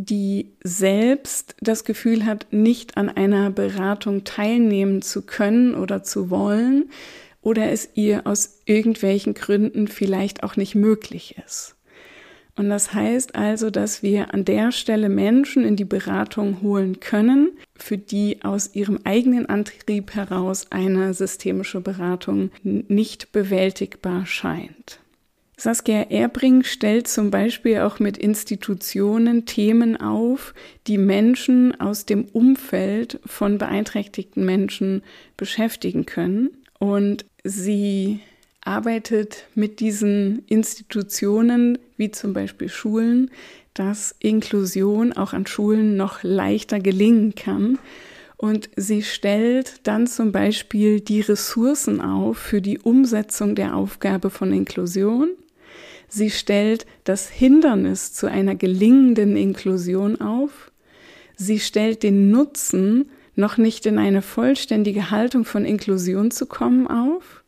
die 0.00 0.52
selbst 0.62 1.56
das 1.60 1.82
Gefühl 1.82 2.24
hat, 2.24 2.46
nicht 2.52 2.96
an 2.96 3.08
einer 3.08 3.50
Beratung 3.50 4.22
teilnehmen 4.22 5.02
zu 5.02 5.22
können 5.22 5.74
oder 5.74 6.04
zu 6.04 6.30
wollen 6.30 6.90
oder 7.42 7.72
es 7.72 7.90
ihr 7.94 8.24
aus 8.24 8.60
irgendwelchen 8.64 9.34
Gründen 9.34 9.88
vielleicht 9.88 10.44
auch 10.44 10.54
nicht 10.54 10.76
möglich 10.76 11.34
ist. 11.44 11.74
Und 12.54 12.70
das 12.70 12.94
heißt 12.94 13.34
also, 13.34 13.70
dass 13.70 14.02
wir 14.04 14.32
an 14.34 14.44
der 14.44 14.70
Stelle 14.70 15.08
Menschen 15.08 15.64
in 15.64 15.74
die 15.74 15.84
Beratung 15.84 16.62
holen 16.62 17.00
können, 17.00 17.50
für 17.76 17.98
die 17.98 18.42
aus 18.44 18.74
ihrem 18.74 19.00
eigenen 19.02 19.46
Antrieb 19.46 20.14
heraus 20.14 20.70
eine 20.70 21.12
systemische 21.12 21.80
Beratung 21.80 22.50
nicht 22.62 23.32
bewältigbar 23.32 24.26
scheint. 24.26 25.00
Saskia 25.60 26.02
Erbring 26.02 26.62
stellt 26.62 27.08
zum 27.08 27.32
Beispiel 27.32 27.80
auch 27.80 27.98
mit 27.98 28.16
Institutionen 28.16 29.44
Themen 29.44 30.00
auf, 30.00 30.54
die 30.86 30.98
Menschen 30.98 31.78
aus 31.80 32.06
dem 32.06 32.26
Umfeld 32.26 33.18
von 33.26 33.58
beeinträchtigten 33.58 34.44
Menschen 34.44 35.02
beschäftigen 35.36 36.06
können. 36.06 36.50
Und 36.78 37.26
sie 37.42 38.20
arbeitet 38.60 39.46
mit 39.56 39.80
diesen 39.80 40.44
Institutionen, 40.46 41.76
wie 41.96 42.12
zum 42.12 42.34
Beispiel 42.34 42.68
Schulen, 42.68 43.28
dass 43.74 44.14
Inklusion 44.20 45.12
auch 45.12 45.32
an 45.32 45.48
Schulen 45.48 45.96
noch 45.96 46.22
leichter 46.22 46.78
gelingen 46.78 47.34
kann. 47.34 47.80
Und 48.36 48.70
sie 48.76 49.02
stellt 49.02 49.80
dann 49.88 50.06
zum 50.06 50.30
Beispiel 50.30 51.00
die 51.00 51.20
Ressourcen 51.20 52.00
auf 52.00 52.38
für 52.38 52.62
die 52.62 52.78
Umsetzung 52.78 53.56
der 53.56 53.74
Aufgabe 53.74 54.30
von 54.30 54.52
Inklusion 54.52 55.30
Sie 56.08 56.30
stellt 56.30 56.86
das 57.04 57.28
Hindernis 57.28 58.12
zu 58.12 58.26
einer 58.26 58.54
gelingenden 58.54 59.36
Inklusion 59.36 60.20
auf. 60.20 60.72
Sie 61.36 61.60
stellt 61.60 62.02
den 62.02 62.30
Nutzen, 62.30 63.10
noch 63.36 63.56
nicht 63.56 63.86
in 63.86 63.98
eine 63.98 64.22
vollständige 64.22 65.10
Haltung 65.10 65.44
von 65.44 65.64
Inklusion 65.64 66.30
zu 66.30 66.46
kommen, 66.46 66.86
auf. 66.88 67.44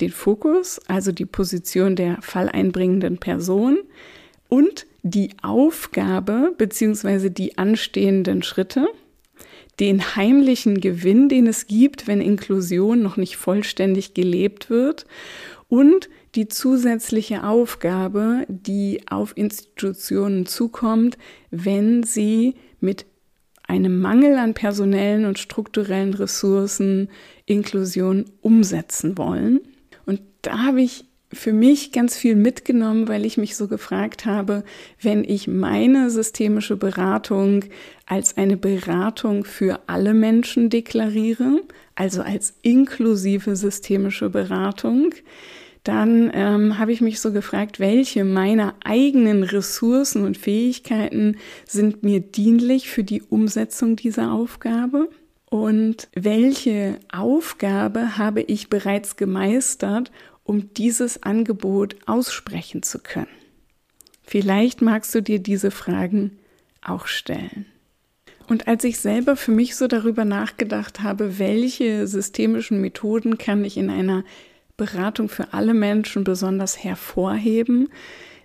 Den 0.00 0.10
Fokus, 0.10 0.78
also 0.88 1.10
die 1.10 1.24
Position 1.24 1.96
der 1.96 2.18
falleinbringenden 2.20 3.16
Person 3.16 3.78
und 4.48 4.86
die 5.02 5.30
Aufgabe 5.42 6.52
bzw. 6.58 7.30
die 7.30 7.56
anstehenden 7.56 8.42
Schritte, 8.42 8.88
den 9.80 10.16
heimlichen 10.16 10.80
Gewinn, 10.80 11.28
den 11.28 11.46
es 11.46 11.66
gibt, 11.66 12.06
wenn 12.06 12.20
Inklusion 12.20 13.02
noch 13.02 13.16
nicht 13.16 13.36
vollständig 13.36 14.12
gelebt 14.12 14.68
wird 14.68 15.06
und 15.68 16.08
die 16.36 16.48
zusätzliche 16.48 17.44
Aufgabe, 17.44 18.44
die 18.48 19.00
auf 19.08 19.36
Institutionen 19.36 20.46
zukommt, 20.46 21.16
wenn 21.50 22.02
sie 22.02 22.54
mit 22.80 23.06
einem 23.66 24.00
Mangel 24.00 24.36
an 24.36 24.54
personellen 24.54 25.24
und 25.24 25.38
strukturellen 25.38 26.14
Ressourcen 26.14 27.08
Inklusion 27.46 28.26
umsetzen 28.42 29.18
wollen. 29.18 29.60
Und 30.04 30.20
da 30.42 30.66
habe 30.66 30.82
ich 30.82 31.06
für 31.32 31.52
mich 31.52 31.90
ganz 31.90 32.16
viel 32.16 32.36
mitgenommen, 32.36 33.08
weil 33.08 33.24
ich 33.24 33.36
mich 33.36 33.56
so 33.56 33.66
gefragt 33.66 34.26
habe, 34.26 34.62
wenn 35.00 35.24
ich 35.24 35.48
meine 35.48 36.10
systemische 36.10 36.76
Beratung 36.76 37.64
als 38.06 38.36
eine 38.36 38.56
Beratung 38.56 39.44
für 39.44 39.80
alle 39.88 40.14
Menschen 40.14 40.70
deklariere, 40.70 41.62
also 41.96 42.22
als 42.22 42.54
inklusive 42.62 43.56
systemische 43.56 44.30
Beratung, 44.30 45.14
dann 45.86 46.30
ähm, 46.34 46.78
habe 46.78 46.92
ich 46.92 47.00
mich 47.00 47.20
so 47.20 47.32
gefragt, 47.32 47.78
welche 47.78 48.24
meiner 48.24 48.74
eigenen 48.82 49.44
Ressourcen 49.44 50.24
und 50.24 50.36
Fähigkeiten 50.36 51.36
sind 51.64 52.02
mir 52.02 52.20
dienlich 52.20 52.88
für 52.88 53.04
die 53.04 53.22
Umsetzung 53.22 53.94
dieser 53.94 54.32
Aufgabe 54.32 55.08
und 55.48 56.08
welche 56.14 56.98
Aufgabe 57.12 58.18
habe 58.18 58.42
ich 58.42 58.68
bereits 58.68 59.16
gemeistert, 59.16 60.10
um 60.42 60.74
dieses 60.74 61.22
Angebot 61.22 61.94
aussprechen 62.06 62.82
zu 62.82 62.98
können. 62.98 63.28
Vielleicht 64.24 64.82
magst 64.82 65.14
du 65.14 65.22
dir 65.22 65.38
diese 65.38 65.70
Fragen 65.70 66.38
auch 66.82 67.06
stellen. 67.06 67.66
Und 68.48 68.66
als 68.66 68.82
ich 68.82 68.98
selber 68.98 69.36
für 69.36 69.52
mich 69.52 69.76
so 69.76 69.86
darüber 69.86 70.24
nachgedacht 70.24 71.02
habe, 71.02 71.38
welche 71.38 72.08
systemischen 72.08 72.80
Methoden 72.80 73.38
kann 73.38 73.64
ich 73.64 73.76
in 73.76 73.90
einer 73.90 74.24
Beratung 74.76 75.28
für 75.28 75.52
alle 75.52 75.74
Menschen 75.74 76.24
besonders 76.24 76.82
hervorheben. 76.82 77.88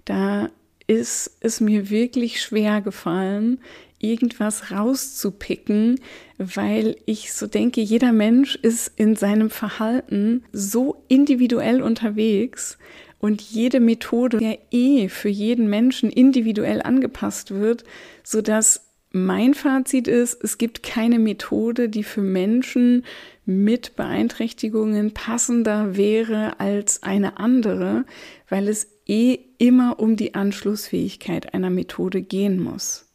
Da 0.05 0.49
ist 0.87 1.37
es 1.39 1.61
mir 1.61 1.89
wirklich 1.89 2.41
schwer 2.41 2.81
gefallen, 2.81 3.59
irgendwas 3.99 4.71
rauszupicken, 4.71 5.99
weil 6.37 6.95
ich 7.05 7.33
so 7.33 7.47
denke, 7.47 7.81
jeder 7.81 8.11
Mensch 8.11 8.55
ist 8.55 8.91
in 8.95 9.15
seinem 9.15 9.49
Verhalten 9.49 10.43
so 10.51 11.03
individuell 11.07 11.81
unterwegs 11.81 12.77
und 13.19 13.41
jede 13.41 13.79
Methode 13.79 14.41
ja 14.41 14.55
eh 14.71 15.07
für 15.07 15.29
jeden 15.29 15.69
Menschen 15.69 16.09
individuell 16.09 16.81
angepasst 16.81 17.51
wird, 17.51 17.83
so 18.23 18.41
dass 18.41 18.87
mein 19.11 19.53
Fazit 19.53 20.07
ist, 20.07 20.43
es 20.43 20.57
gibt 20.57 20.83
keine 20.83 21.19
Methode, 21.19 21.89
die 21.89 22.03
für 22.03 22.21
Menschen 22.21 23.03
mit 23.51 23.95
Beeinträchtigungen 23.95 25.13
passender 25.13 25.95
wäre 25.97 26.59
als 26.59 27.03
eine 27.03 27.37
andere, 27.37 28.05
weil 28.49 28.67
es 28.67 28.87
eh 29.07 29.39
immer 29.57 29.99
um 29.99 30.15
die 30.15 30.33
Anschlussfähigkeit 30.33 31.53
einer 31.53 31.69
Methode 31.69 32.21
gehen 32.21 32.61
muss. 32.61 33.11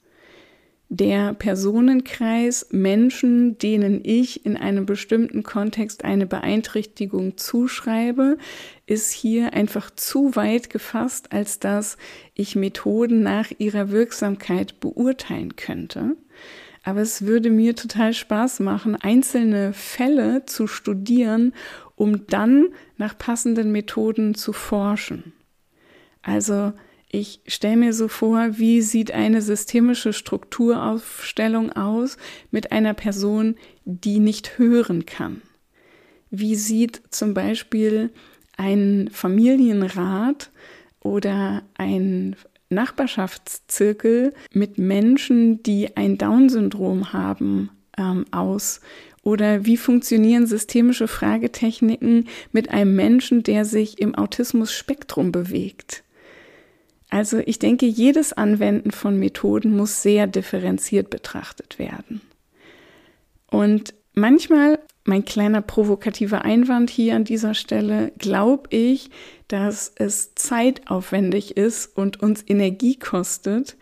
Der 0.88 1.34
Personenkreis 1.34 2.68
Menschen, 2.70 3.58
denen 3.58 4.00
ich 4.04 4.46
in 4.46 4.56
einem 4.56 4.86
bestimmten 4.86 5.42
Kontext 5.42 6.04
eine 6.04 6.26
Beeinträchtigung 6.26 7.36
zuschreibe, 7.36 8.38
ist 8.86 9.10
hier 9.10 9.52
einfach 9.52 9.90
zu 9.90 10.36
weit 10.36 10.70
gefasst, 10.70 11.32
als 11.32 11.58
dass 11.58 11.96
ich 12.34 12.54
Methoden 12.54 13.24
nach 13.24 13.50
ihrer 13.58 13.90
Wirksamkeit 13.90 14.78
beurteilen 14.78 15.56
könnte. 15.56 16.16
Aber 16.86 17.00
es 17.00 17.22
würde 17.26 17.50
mir 17.50 17.74
total 17.74 18.14
Spaß 18.14 18.60
machen, 18.60 18.94
einzelne 18.94 19.72
Fälle 19.72 20.46
zu 20.46 20.68
studieren, 20.68 21.52
um 21.96 22.28
dann 22.28 22.68
nach 22.96 23.18
passenden 23.18 23.72
Methoden 23.72 24.36
zu 24.36 24.52
forschen. 24.52 25.32
Also 26.22 26.72
ich 27.10 27.40
stelle 27.48 27.76
mir 27.76 27.92
so 27.92 28.06
vor, 28.06 28.58
wie 28.58 28.82
sieht 28.82 29.10
eine 29.10 29.42
systemische 29.42 30.12
Strukturaufstellung 30.12 31.72
aus 31.72 32.18
mit 32.52 32.70
einer 32.70 32.94
Person, 32.94 33.56
die 33.84 34.20
nicht 34.20 34.56
hören 34.56 35.06
kann? 35.06 35.42
Wie 36.30 36.54
sieht 36.54 37.02
zum 37.10 37.34
Beispiel 37.34 38.10
ein 38.56 39.10
Familienrat 39.10 40.52
oder 41.00 41.64
ein 41.74 42.36
Nachbarschaftszirkel 42.68 44.34
mit 44.52 44.78
Menschen, 44.78 45.62
die 45.62 45.96
ein 45.96 46.18
Down-Syndrom 46.18 47.12
haben, 47.12 47.70
ähm, 47.96 48.26
aus? 48.30 48.80
Oder 49.22 49.64
wie 49.64 49.76
funktionieren 49.76 50.46
systemische 50.46 51.08
Fragetechniken 51.08 52.28
mit 52.52 52.70
einem 52.70 52.94
Menschen, 52.94 53.42
der 53.42 53.64
sich 53.64 53.98
im 54.00 54.14
Autismus-Spektrum 54.14 55.32
bewegt? 55.32 56.04
Also 57.10 57.38
ich 57.38 57.58
denke, 57.58 57.86
jedes 57.86 58.32
Anwenden 58.32 58.90
von 58.90 59.18
Methoden 59.18 59.76
muss 59.76 60.02
sehr 60.02 60.26
differenziert 60.26 61.10
betrachtet 61.10 61.78
werden. 61.78 62.20
Und 63.50 63.94
manchmal, 64.14 64.78
mein 65.06 65.24
kleiner 65.24 65.62
provokativer 65.62 66.44
Einwand 66.44 66.90
hier 66.90 67.16
an 67.16 67.24
dieser 67.24 67.54
Stelle, 67.54 68.12
glaube 68.18 68.68
ich, 68.70 69.10
dass 69.48 69.92
es 69.96 70.34
zeitaufwendig 70.34 71.56
ist 71.56 71.96
und 71.96 72.22
uns 72.22 72.42
Energie 72.46 72.98
kostet, 72.98 73.76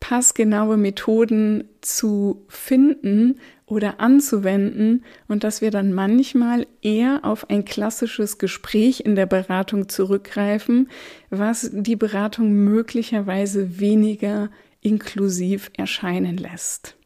passgenaue 0.00 0.76
Methoden 0.76 1.64
zu 1.80 2.44
finden 2.48 3.40
oder 3.66 4.00
anzuwenden 4.00 5.04
und 5.28 5.44
dass 5.44 5.62
wir 5.62 5.70
dann 5.70 5.94
manchmal 5.94 6.66
eher 6.82 7.20
auf 7.22 7.48
ein 7.48 7.64
klassisches 7.64 8.38
Gespräch 8.38 9.00
in 9.00 9.14
der 9.16 9.26
Beratung 9.26 9.88
zurückgreifen, 9.88 10.90
was 11.30 11.70
die 11.72 11.96
Beratung 11.96 12.52
möglicherweise 12.52 13.80
weniger 13.80 14.50
inklusiv 14.82 15.70
erscheinen 15.76 16.36
lässt. 16.36 16.96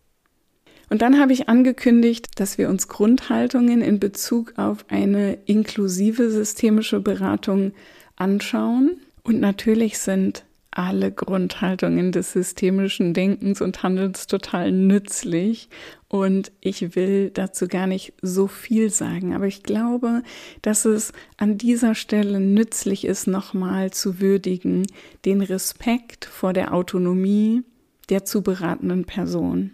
Und 0.89 1.03
dann 1.03 1.21
habe 1.21 1.33
ich 1.33 1.49
angekündigt, 1.49 2.29
dass 2.37 2.57
wir 2.57 2.69
uns 2.69 2.89
Grundhaltungen 2.89 3.83
in 3.83 4.01
Bezug 4.01 4.55
auf 4.57 4.87
eine 4.89 5.39
inklusive 5.45 6.31
systemische 6.31 7.01
Beratung 7.01 7.73
anschauen. 8.17 8.99
Und 9.23 9.41
natürlich 9.41 9.99
sind 9.99 10.45
alle 10.71 11.11
Grundhaltungen 11.11 12.13
des 12.13 12.33
systemischen 12.33 13.13
Denkens 13.13 13.61
und 13.61 13.83
Handelns 13.83 14.29
total 14.29 14.71
nützlich. 14.71 15.69
Und 16.07 16.53
ich 16.61 16.95
will 16.95 17.31
dazu 17.31 17.67
gar 17.67 17.87
nicht 17.87 18.15
so 18.23 18.47
viel 18.47 18.89
sagen, 18.91 19.35
aber 19.35 19.47
ich 19.47 19.63
glaube, 19.63 20.23
dass 20.63 20.85
es 20.85 21.13
an 21.37 21.59
dieser 21.59 21.95
Stelle 21.95 22.41
nützlich 22.41 23.05
ist, 23.05 23.27
nochmal 23.27 23.91
zu 23.91 24.21
würdigen, 24.21 24.87
den 25.25 25.41
Respekt 25.43 26.25
vor 26.25 26.53
der 26.53 26.73
Autonomie 26.73 27.63
der 28.09 28.25
zu 28.25 28.43
beratenden 28.43 29.05
Person. 29.05 29.73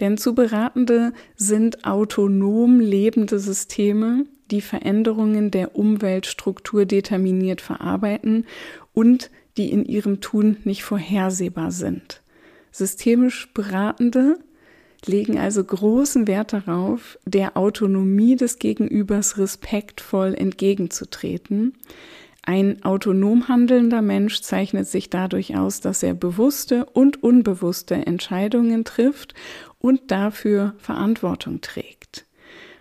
Denn 0.00 0.16
zu 0.16 0.34
Beratende 0.34 1.12
sind 1.36 1.84
autonom 1.84 2.80
lebende 2.80 3.38
Systeme, 3.38 4.26
die 4.50 4.60
Veränderungen 4.60 5.50
der 5.50 5.76
Umweltstruktur 5.76 6.86
determiniert 6.86 7.60
verarbeiten 7.60 8.46
und 8.92 9.30
die 9.56 9.70
in 9.70 9.84
ihrem 9.84 10.20
Tun 10.20 10.56
nicht 10.64 10.84
vorhersehbar 10.84 11.70
sind. 11.72 12.22
Systemisch 12.70 13.52
Beratende 13.52 14.38
legen 15.04 15.38
also 15.38 15.62
großen 15.62 16.26
Wert 16.26 16.52
darauf, 16.52 17.18
der 17.24 17.56
Autonomie 17.56 18.36
des 18.36 18.58
Gegenübers 18.58 19.38
respektvoll 19.38 20.34
entgegenzutreten. 20.34 21.74
Ein 22.48 22.82
autonom 22.82 23.48
handelnder 23.48 24.00
Mensch 24.00 24.40
zeichnet 24.40 24.88
sich 24.88 25.10
dadurch 25.10 25.54
aus, 25.54 25.82
dass 25.82 26.02
er 26.02 26.14
bewusste 26.14 26.86
und 26.86 27.22
unbewusste 27.22 27.94
Entscheidungen 27.94 28.86
trifft 28.86 29.34
und 29.78 30.10
dafür 30.10 30.74
Verantwortung 30.78 31.60
trägt. 31.60 32.24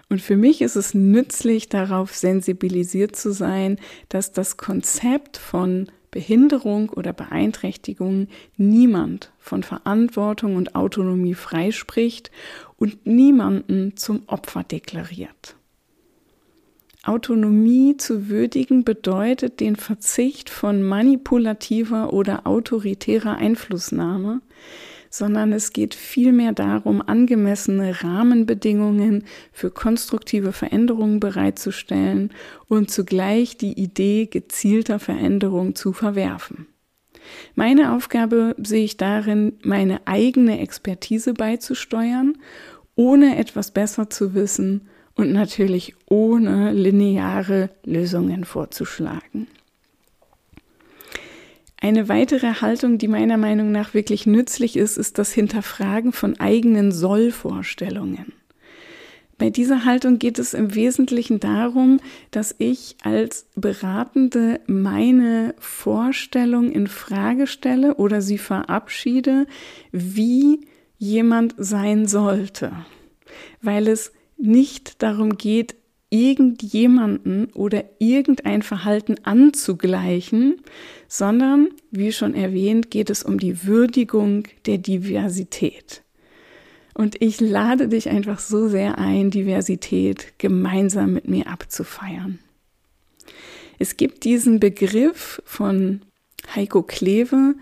Und 0.08 0.22
für 0.22 0.38
mich 0.38 0.62
ist 0.62 0.78
es 0.78 0.94
nützlich, 0.94 1.68
darauf 1.68 2.16
sensibilisiert 2.16 3.18
zu 3.18 3.34
sein, 3.34 3.78
dass 4.08 4.32
das 4.32 4.56
Konzept 4.56 5.36
von 5.36 5.92
Behinderung 6.12 6.88
oder 6.88 7.12
Beeinträchtigung 7.12 8.30
niemand 8.56 9.34
von 9.38 9.64
Verantwortung 9.64 10.56
und 10.56 10.76
Autonomie 10.76 11.34
freispricht 11.34 12.32
und 12.78 13.06
niemanden 13.06 13.98
zum 13.98 14.24
Opfer 14.28 14.64
deklariert. 14.64 15.57
Autonomie 17.08 17.96
zu 17.96 18.28
würdigen 18.28 18.84
bedeutet 18.84 19.62
den 19.62 19.78
Verzicht 19.78 20.50
von 20.50 20.84
manipulativer 20.84 22.12
oder 22.12 22.46
autoritärer 22.46 23.38
Einflussnahme, 23.38 24.42
sondern 25.10 25.54
es 25.54 25.72
geht 25.72 25.96
vielmehr 25.96 26.52
darum, 26.52 27.02
angemessene 27.02 28.04
Rahmenbedingungen 28.04 29.24
für 29.54 29.72
konstruktive 29.72 30.52
Veränderungen 30.52 31.22
bereitzustellen 31.22 32.32
und 32.68 32.92
zugleich 32.92 33.56
die 33.56 33.80
Idee 33.80 34.26
gezielter 34.26 35.00
Veränderung 35.00 35.76
zu 35.76 35.94
verwerfen. 35.94 36.68
Meine 37.56 37.94
Aufgabe 37.94 38.54
sehe 38.62 38.84
ich 38.84 38.98
darin, 38.98 39.54
meine 39.64 40.06
eigene 40.06 40.60
Expertise 40.60 41.34
beizusteuern, 41.34 42.38
ohne 42.96 43.38
etwas 43.38 43.72
besser 43.72 44.10
zu 44.10 44.34
wissen 44.34 44.90
und 45.18 45.34
natürlich 45.34 45.96
ohne 46.08 46.72
lineare 46.72 47.70
Lösungen 47.84 48.46
vorzuschlagen. 48.46 49.48
Eine 51.80 52.10
weitere 52.10 52.54
Haltung, 52.54 52.98
die 52.98 53.08
meiner 53.08 53.38
Meinung 53.38 53.72
nach 53.72 53.94
wirklich 53.94 54.26
nützlich 54.26 54.78
ist, 54.78 54.98
ist 54.98 55.18
das 55.20 55.32
Hinterfragen 55.32 56.12
von 56.12 56.40
eigenen 56.40 56.92
Sollvorstellungen. 56.92 58.34
Bei 59.38 59.52
dieser 59.52 59.86
Haltung 59.86 60.18
geht 60.18 60.40
es 60.40 60.56
im 60.56 60.74
Wesentlichen 60.74 61.40
darum, 61.40 62.00
dass 62.32 62.56
ich 62.58 62.96
als 63.04 63.46
Beratende 63.56 64.60
meine 64.66 65.54
Vorstellung 65.60 66.72
in 66.72 66.88
Frage 66.88 67.46
stelle 67.46 67.96
oder 67.96 68.22
sie 68.22 68.40
verabschiede, 68.40 69.46
wie 69.92 70.62
jemand 70.98 71.54
sein 71.58 72.08
sollte, 72.08 72.72
weil 73.62 73.88
es 73.88 74.12
nicht 74.38 75.02
darum 75.02 75.38
geht, 75.38 75.76
irgendjemanden 76.10 77.48
oder 77.54 77.84
irgendein 78.00 78.62
Verhalten 78.62 79.16
anzugleichen, 79.24 80.62
sondern, 81.08 81.70
wie 81.92 82.12
schon 82.12 82.34
erwähnt, 82.34 82.92
geht 82.92 83.10
es 83.10 83.24
um 83.24 83.40
die 83.40 83.66
Würdigung 83.66 84.48
der 84.66 84.78
Diversität. 84.78 86.04
Und 86.94 87.22
ich 87.22 87.40
lade 87.42 87.90
dich 87.90 88.10
einfach 88.10 88.40
so 88.40 88.70
sehr 88.70 88.98
ein, 88.98 89.30
Diversität 89.30 90.34
gemeinsam 90.38 91.14
mit 91.14 91.28
mir 91.28 91.48
abzufeiern. 91.48 92.40
Es 93.80 93.98
gibt 93.98 94.24
diesen 94.24 94.60
Begriff 94.60 95.42
von 95.46 96.02
Heiko 96.56 96.82
Kleve, 96.82 97.54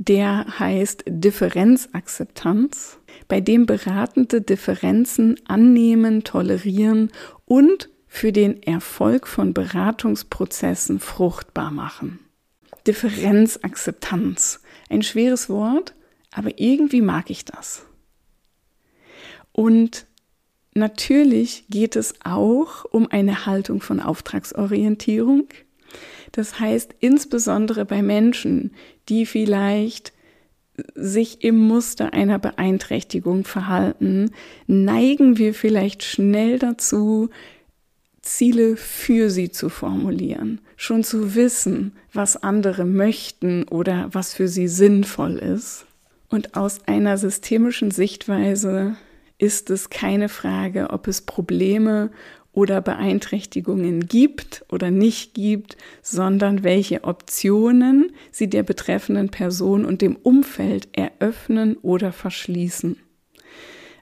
der 0.00 0.58
heißt 0.58 1.04
Differenzakzeptanz, 1.06 2.98
bei 3.28 3.42
dem 3.42 3.66
Beratende 3.66 4.40
Differenzen 4.40 5.38
annehmen, 5.46 6.24
tolerieren 6.24 7.10
und 7.44 7.90
für 8.06 8.32
den 8.32 8.62
Erfolg 8.62 9.28
von 9.28 9.52
Beratungsprozessen 9.52 11.00
fruchtbar 11.00 11.70
machen. 11.70 12.18
Differenzakzeptanz, 12.86 14.62
ein 14.88 15.02
schweres 15.02 15.50
Wort, 15.50 15.94
aber 16.32 16.58
irgendwie 16.58 17.02
mag 17.02 17.28
ich 17.28 17.44
das. 17.44 17.84
Und 19.52 20.06
natürlich 20.72 21.66
geht 21.68 21.94
es 21.94 22.14
auch 22.24 22.86
um 22.86 23.06
eine 23.10 23.44
Haltung 23.44 23.82
von 23.82 24.00
Auftragsorientierung. 24.00 25.48
Das 26.32 26.58
heißt, 26.58 26.94
insbesondere 27.00 27.84
bei 27.84 28.02
Menschen, 28.02 28.72
die 29.10 29.26
vielleicht 29.26 30.12
sich 30.94 31.44
im 31.44 31.58
Muster 31.58 32.12
einer 32.14 32.38
Beeinträchtigung 32.38 33.44
verhalten, 33.44 34.30
neigen 34.66 35.36
wir 35.36 35.52
vielleicht 35.52 36.02
schnell 36.02 36.58
dazu, 36.58 37.28
Ziele 38.22 38.76
für 38.76 39.30
sie 39.30 39.50
zu 39.50 39.68
formulieren, 39.68 40.60
schon 40.76 41.04
zu 41.04 41.34
wissen, 41.34 41.92
was 42.12 42.42
andere 42.42 42.84
möchten 42.84 43.64
oder 43.64 44.08
was 44.12 44.34
für 44.34 44.48
sie 44.48 44.68
sinnvoll 44.68 45.36
ist. 45.36 45.86
Und 46.28 46.54
aus 46.54 46.86
einer 46.86 47.18
systemischen 47.18 47.90
Sichtweise 47.90 48.96
ist 49.38 49.70
es 49.70 49.90
keine 49.90 50.28
Frage, 50.28 50.90
ob 50.90 51.08
es 51.08 51.22
Probleme 51.22 52.10
oder 52.60 52.82
Beeinträchtigungen 52.82 54.06
gibt 54.06 54.66
oder 54.68 54.90
nicht 54.90 55.32
gibt, 55.32 55.78
sondern 56.02 56.62
welche 56.62 57.04
Optionen 57.04 58.12
sie 58.30 58.50
der 58.50 58.62
betreffenden 58.62 59.30
Person 59.30 59.86
und 59.86 60.02
dem 60.02 60.16
Umfeld 60.16 60.88
eröffnen 60.92 61.78
oder 61.78 62.12
verschließen. 62.12 62.98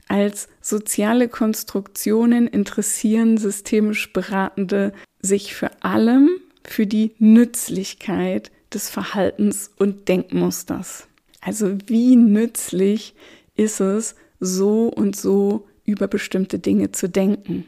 Als 0.09 0.49
soziale 0.61 1.29
Konstruktionen 1.29 2.49
interessieren 2.49 3.39
systemisch 3.39 4.13
Beratende 4.13 4.93
sich 5.23 5.55
vor 5.55 5.71
allem 5.81 6.29
für 6.65 6.89
die 6.89 7.13
Nützlichkeit 7.19 8.51
des 8.75 8.91
Verhaltens 8.91 9.71
und 9.77 10.09
Denkmusters. 10.09 11.07
Also 11.41 11.79
wie 11.87 12.17
nützlich 12.17 13.15
ist 13.55 13.81
es, 13.81 14.17
so 14.41 14.89
und 14.89 15.15
so 15.15 15.69
über 15.85 16.09
bestimmte 16.09 16.59
Dinge 16.59 16.91
zu 16.91 17.09
denken. 17.09 17.65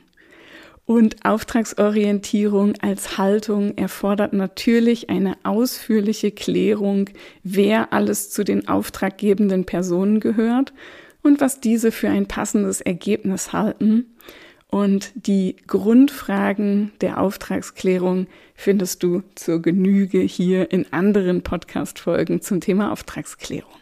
Und 0.90 1.24
Auftragsorientierung 1.24 2.74
als 2.80 3.16
Haltung 3.16 3.78
erfordert 3.78 4.32
natürlich 4.32 5.08
eine 5.08 5.36
ausführliche 5.44 6.32
Klärung, 6.32 7.10
wer 7.44 7.92
alles 7.92 8.30
zu 8.30 8.42
den 8.42 8.66
auftraggebenden 8.66 9.66
Personen 9.66 10.18
gehört 10.18 10.72
und 11.22 11.40
was 11.40 11.60
diese 11.60 11.92
für 11.92 12.08
ein 12.08 12.26
passendes 12.26 12.80
Ergebnis 12.80 13.52
halten. 13.52 14.06
Und 14.66 15.12
die 15.14 15.54
Grundfragen 15.68 16.90
der 17.00 17.20
Auftragsklärung 17.20 18.26
findest 18.56 19.04
du 19.04 19.22
zur 19.36 19.62
Genüge 19.62 20.18
hier 20.18 20.72
in 20.72 20.92
anderen 20.92 21.42
Podcast-Folgen 21.42 22.40
zum 22.42 22.60
Thema 22.60 22.90
Auftragsklärung. 22.90 23.79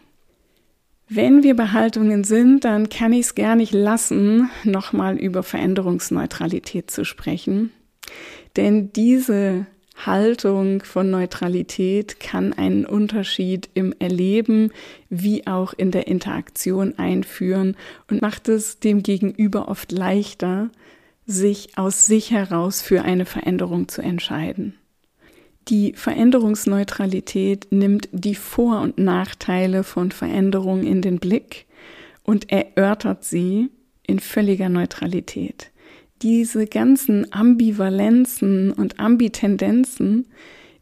Wenn 1.11 1.42
wir 1.42 1.56
bei 1.56 1.68
Haltungen 1.68 2.22
sind, 2.22 2.64
dann 2.64 2.90
kann 2.90 3.14
ich 3.14 3.20
es 3.20 3.34
gar 3.34 3.56
nicht 3.56 3.72
lassen, 3.72 4.50
nochmal 4.64 5.16
über 5.16 5.42
Veränderungsneutralität 5.42 6.90
zu 6.90 7.04
sprechen. 7.04 7.72
Denn 8.56 8.92
diese 8.92 9.66
Haltung 10.04 10.82
von 10.82 11.11
Neutralität 11.11 12.20
kann 12.20 12.52
einen 12.52 12.84
Unterschied 12.84 13.70
im 13.72 13.94
Erleben 13.98 14.70
wie 15.09 15.46
auch 15.46 15.72
in 15.72 15.90
der 15.90 16.09
Interaktion 16.09 16.98
einführen 16.98 17.76
und 18.11 18.20
macht 18.20 18.48
es 18.48 18.78
dem 18.78 19.02
Gegenüber 19.02 19.68
oft 19.68 19.90
leichter, 19.92 20.70
sich 21.26 21.78
aus 21.78 22.06
sich 22.06 22.30
heraus 22.30 22.82
für 22.82 23.02
eine 23.02 23.24
Veränderung 23.24 23.88
zu 23.88 24.02
entscheiden. 24.02 24.74
Die 25.68 25.92
Veränderungsneutralität 25.94 27.66
nimmt 27.70 28.08
die 28.12 28.34
Vor- 28.34 28.80
und 28.80 28.98
Nachteile 28.98 29.84
von 29.84 30.10
Veränderungen 30.12 30.86
in 30.86 31.02
den 31.02 31.18
Blick 31.18 31.66
und 32.22 32.50
erörtert 32.50 33.24
sie 33.24 33.68
in 34.06 34.18
völliger 34.18 34.68
Neutralität 34.68 35.70
diese 36.22 36.66
ganzen 36.66 37.32
Ambivalenzen 37.32 38.72
und 38.72 38.98
Ambitendenzen, 38.98 40.26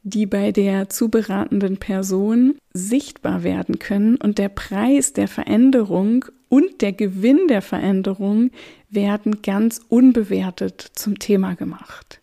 die 0.02 0.26
bei 0.26 0.52
der 0.52 0.88
zu 0.88 1.08
beratenden 1.08 1.78
Person 1.78 2.54
sichtbar 2.72 3.42
werden 3.42 3.78
können 3.78 4.16
und 4.16 4.38
der 4.38 4.48
Preis 4.48 5.12
der 5.12 5.28
Veränderung 5.28 6.26
und 6.48 6.80
der 6.80 6.92
Gewinn 6.92 7.48
der 7.48 7.60
Veränderung 7.60 8.50
werden 8.88 9.42
ganz 9.42 9.80
unbewertet 9.88 10.80
zum 10.94 11.18
Thema 11.18 11.54
gemacht. 11.54 12.20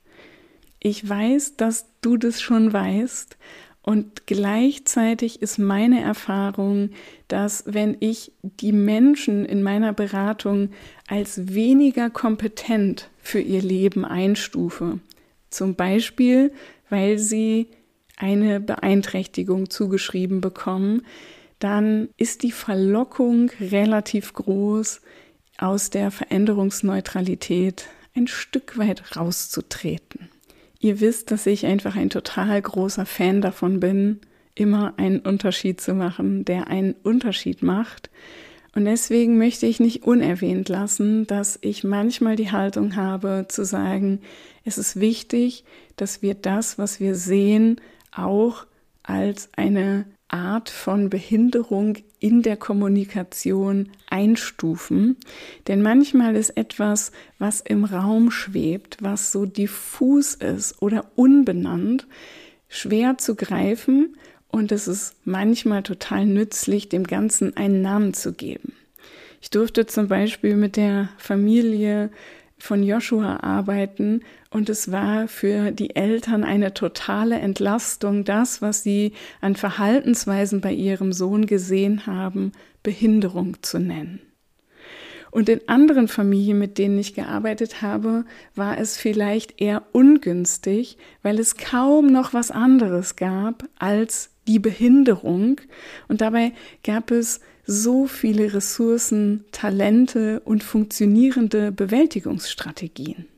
Ich 0.84 1.08
weiß, 1.08 1.56
dass 1.56 1.86
du 2.02 2.18
das 2.18 2.42
schon 2.42 2.74
weißt 2.74 3.38
und 3.82 4.28
gleichzeitig 4.28 5.42
ist 5.42 5.58
meine 5.58 6.02
Erfahrung, 6.02 6.90
dass 7.30 7.64
wenn 7.66 7.96
ich 8.02 8.34
die 8.42 8.74
Menschen 8.74 9.46
in 9.46 9.64
meiner 9.64 9.94
Beratung 9.94 10.72
als 11.08 11.54
weniger 11.54 12.10
kompetent 12.10 13.10
für 13.18 13.40
ihr 13.40 13.62
Leben 13.62 14.04
einstufe, 14.04 15.00
zum 15.50 15.76
Beispiel 15.76 16.52
weil 16.90 17.18
sie 17.18 17.70
eine 18.18 18.60
Beeinträchtigung 18.60 19.70
zugeschrieben 19.70 20.42
bekommen, 20.42 21.06
dann 21.60 22.10
ist 22.18 22.44
die 22.44 22.52
Verlockung 22.52 23.50
relativ 23.60 24.34
groß, 24.34 25.02
aus 25.58 25.90
der 25.90 26.12
Veränderungsneutralität 26.12 27.88
ein 28.16 28.28
Stück 28.28 28.78
weit 28.78 29.16
rauszutreten. 29.16 30.30
Ihr 30.84 31.00
wisst, 31.00 31.32
dass 31.32 31.46
ich 31.46 31.66
einfach 31.66 31.96
ein 31.96 32.10
total 32.10 32.62
großer 32.62 33.06
Fan 33.06 33.40
davon 33.40 33.80
bin, 33.80 34.20
immer 34.54 34.94
einen 34.98 35.22
Unterschied 35.22 35.80
zu 35.80 35.94
machen, 35.94 36.44
der 36.44 36.68
einen 36.68 36.94
Unterschied 37.04 37.64
macht. 37.64 38.10
Und 38.76 38.84
deswegen 38.84 39.38
möchte 39.38 39.66
ich 39.66 39.80
nicht 39.80 40.04
unerwähnt 40.04 40.68
lassen, 40.68 41.26
dass 41.26 41.58
ich 41.62 41.86
manchmal 41.86 42.36
die 42.36 42.52
Haltung 42.52 42.98
habe 42.98 43.46
zu 43.48 43.64
sagen, 43.64 44.20
es 44.66 44.78
ist 44.78 45.00
wichtig, 45.00 45.64
dass 45.96 46.22
wir 46.22 46.34
das, 46.34 46.78
was 46.78 47.00
wir 47.00 47.16
sehen, 47.16 47.80
auch 48.12 48.66
als 49.04 49.48
eine 49.56 50.04
Art 50.34 50.70
von 50.70 51.10
Behinderung 51.10 51.98
in 52.20 52.42
der 52.42 52.58
Kommunikation 52.58 53.90
einstufen. 54.10 55.18
Denn 55.68 55.82
manchmal 55.82 56.36
ist 56.36 56.58
etwas, 56.58 57.12
was 57.38 57.62
im 57.62 57.86
Raum 57.86 58.32
schwebt, 58.32 58.98
was 59.02 59.32
so 59.32 59.46
diffus 59.46 60.34
ist 60.34 60.82
oder 60.82 61.06
unbenannt, 61.16 62.08
schwer 62.68 63.18
zu 63.18 63.36
greifen 63.36 64.18
und 64.48 64.72
es 64.72 64.88
ist 64.88 65.16
manchmal 65.26 65.84
total 65.84 66.26
nützlich, 66.26 66.90
dem 66.90 67.06
Ganzen 67.06 67.56
einen 67.56 67.82
Namen 67.82 68.14
zu 68.14 68.34
geben. 68.34 68.74
Ich 69.42 69.50
durfte 69.50 69.86
zum 69.86 70.08
Beispiel 70.08 70.56
mit 70.56 70.78
der 70.78 71.10
Familie 71.18 72.10
von 72.58 72.82
Joshua 72.82 73.44
arbeiten 73.44 74.22
und 74.54 74.70
es 74.70 74.91
war 74.91 75.28
für 75.28 75.72
die 75.72 75.95
Eltern 75.95 76.43
eine 76.43 76.76
totale 76.76 77.39
Entlastung, 77.39 78.24
das, 78.24 78.62
was 78.62 78.84
sie 78.84 79.14
an 79.41 79.56
Verhaltensweisen 79.56 80.62
bei 80.62 80.72
ihrem 80.72 81.12
Sohn 81.12 81.47
gesehen 81.47 82.06
haben, 82.06 82.51
Behinderung 82.84 83.58
zu 83.64 83.80
nennen. 83.80 84.22
Und 85.32 85.49
in 85.49 85.68
anderen 85.68 86.08
Familien, 86.08 86.60
mit 86.60 86.78
denen 86.78 86.99
ich 86.99 87.16
gearbeitet 87.16 87.82
habe, 87.82 88.26
war 88.54 88.78
es 88.78 88.95
vielleicht 88.95 89.60
eher 89.60 89.82
ungünstig, 89.91 90.99
weil 91.24 91.39
es 91.39 91.58
kaum 91.58 92.06
noch 92.06 92.36
was 92.36 92.51
anderes 92.51 93.16
gab 93.16 93.68
als 93.80 94.30
die 94.47 94.60
Behinderung. 94.60 95.60
Und 96.08 96.22
dabei 96.22 96.51
gab 96.84 97.10
es 97.10 97.39
so 97.66 98.06
viele 98.06 98.54
Ressourcen, 98.54 99.45
Talente 99.51 100.41
und 100.41 100.64
funktionierende 100.64 101.72
Bewältigungsstrategien. 101.72 103.33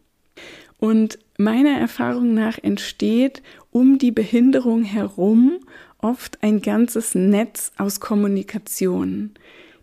Und 0.86 1.18
meiner 1.40 1.80
Erfahrung 1.80 2.36
nach 2.36 2.60
entsteht 2.62 3.42
um 3.72 3.98
die 3.98 4.12
Behinderung 4.12 4.84
herum 4.84 5.54
oft 5.98 6.44
ein 6.44 6.62
ganzes 6.62 7.16
Netz 7.16 7.72
aus 7.80 8.00
Kommunikation. 8.00 9.32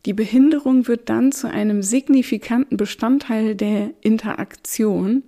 Die 0.07 0.13
Behinderung 0.13 0.87
wird 0.87 1.09
dann 1.09 1.33
zu 1.33 1.51
einem 1.51 1.83
signifikanten 1.83 2.77
Bestandteil 2.77 3.57
der 3.57 3.91
Interaktion 4.01 5.25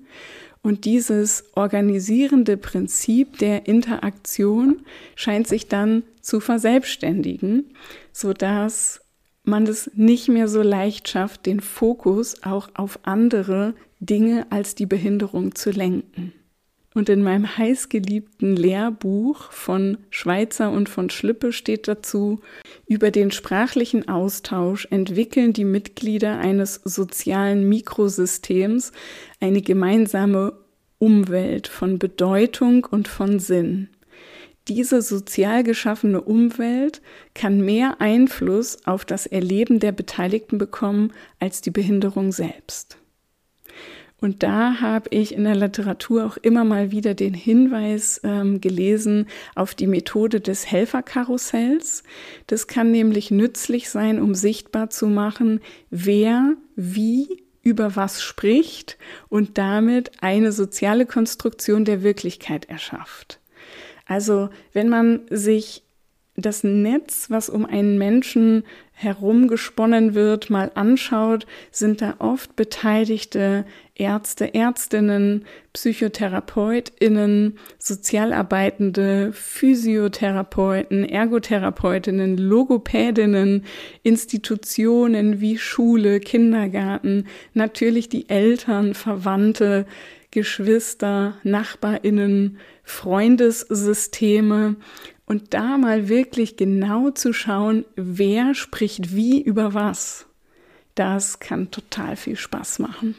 und 0.63 0.85
dieses 0.85 1.43
organisierende 1.57 2.57
Prinzip 2.57 3.39
der 3.39 3.67
Interaktion 3.67 4.83
scheint 5.17 5.49
sich 5.49 5.67
dann 5.67 6.05
zu 6.21 6.39
verselbstständigen, 6.39 7.75
so 8.13 8.33
dass 8.33 9.01
man 9.45 9.67
es 9.67 9.91
nicht 9.95 10.29
mehr 10.29 10.49
so 10.49 10.63
leicht 10.63 11.09
schafft, 11.09 11.47
den 11.47 11.61
Fokus 11.61 12.43
auch 12.43 12.69
auf 12.75 12.99
andere 13.03 13.75
Dinge 14.01 14.47
als 14.51 14.75
die 14.75 14.87
Behinderung 14.87 15.55
zu 15.55 15.71
lenken. 15.71 16.33
Und 16.95 17.09
in 17.09 17.23
meinem 17.23 17.59
heißgeliebten 17.59 18.55
Lehrbuch 18.55 19.51
von 19.51 19.99
Schweizer 20.11 20.71
und 20.71 20.89
von 20.89 21.11
Schlippe 21.11 21.53
steht 21.53 21.89
dazu, 21.89 22.41
über 22.87 23.11
den 23.11 23.33
sprachlichen 23.33 24.09
Austausch 24.09 24.87
entwickeln 24.91 25.53
die 25.53 25.65
Mitglieder 25.65 26.39
eines 26.39 26.81
sozialen 26.85 27.69
Mikrosystems 27.69 28.93
eine 29.41 29.61
gemeinsame 29.61 30.53
Umwelt 30.99 31.67
von 31.67 31.99
Bedeutung 31.99 32.87
und 32.89 33.09
von 33.09 33.41
Sinn. 33.41 33.89
Diese 34.69 35.03
sozial 35.03 35.63
geschaffene 35.63 36.21
Umwelt 36.21 37.03
kann 37.35 37.61
mehr 37.61 38.01
Einfluss 38.01 38.87
auf 38.87 39.05
das 39.05 39.27
Erleben 39.27 39.79
der 39.79 39.93
Beteiligten 39.93 40.59
bekommen 40.59 41.13
als 41.39 41.61
die 41.61 41.71
Behinderung 41.71 42.33
selbst. 42.33 42.97
Und 44.25 44.43
da 44.43 44.81
habe 44.81 45.11
ich 45.11 45.35
in 45.35 45.45
der 45.45 45.55
Literatur 45.55 46.25
auch 46.25 46.39
immer 46.39 46.65
mal 46.65 46.91
wieder 46.91 47.13
den 47.13 47.35
Hinweis 47.35 48.23
ähm, 48.25 48.59
gelesen 48.63 49.27
auf 49.55 49.75
die 49.75 49.87
Methode 49.87 50.41
des 50.41 50.65
Helferkarussells. 50.65 52.05
Das 52.47 52.67
kann 52.67 52.91
nämlich 52.91 53.31
nützlich 53.31 53.91
sein, 53.91 54.19
um 54.19 54.35
sichtbar 54.35 54.89
zu 54.89 55.09
machen, 55.09 55.61
wer 55.91 56.55
wie 56.75 57.45
über 57.63 57.97
was 57.97 58.23
spricht 58.23 58.97
und 59.29 59.59
damit 59.59 60.13
eine 60.23 60.53
soziale 60.53 61.05
Konstruktion 61.05 61.85
der 61.85 62.03
Wirklichkeit 62.03 62.71
erschafft. 62.71 63.41
Also 64.07 64.51
wenn 64.73 64.89
man 64.89 65.23
sich 65.31 65.85
das 66.37 66.65
Netz, 66.65 67.31
was 67.31 67.49
um 67.49 67.65
einen 67.65 67.97
Menschen 67.97 68.65
herumgesponnen 68.93 70.15
wird, 70.15 70.51
mal 70.51 70.73
anschaut, 70.75 71.47
sind 71.71 72.01
da 72.03 72.17
oft 72.19 72.57
beteiligte 72.57 73.65
Ärzte, 73.95 74.53
Ärztinnen, 74.53 75.45
Psychotherapeutinnen, 75.73 77.59
Sozialarbeitende, 77.79 79.33
Physiotherapeuten, 79.33 81.05
Ergotherapeutinnen, 81.05 82.37
Logopädinnen, 82.37 83.65
Institutionen 84.03 85.41
wie 85.41 85.59
Schule, 85.59 86.19
Kindergarten, 86.19 87.27
natürlich 87.53 88.09
die 88.09 88.29
Eltern, 88.29 88.95
Verwandte, 88.95 89.87
Geschwister, 90.33 91.37
Nachbarinnen, 91.45 92.59
Freundessysteme 92.85 94.77
und 95.27 95.55
da 95.55 95.79
mal 95.79 96.09
wirklich 96.09 96.57
genau 96.57 97.11
zu 97.11 97.33
schauen, 97.33 97.85
wer 97.97 98.55
spricht 98.55 99.17
wie 99.17 99.43
über 99.43 99.75
was. 99.75 100.27
Das 100.95 101.41
kann 101.41 101.71
total 101.71 102.17
viel 102.17 102.37
Spaß 102.37 102.79
machen. 102.79 103.17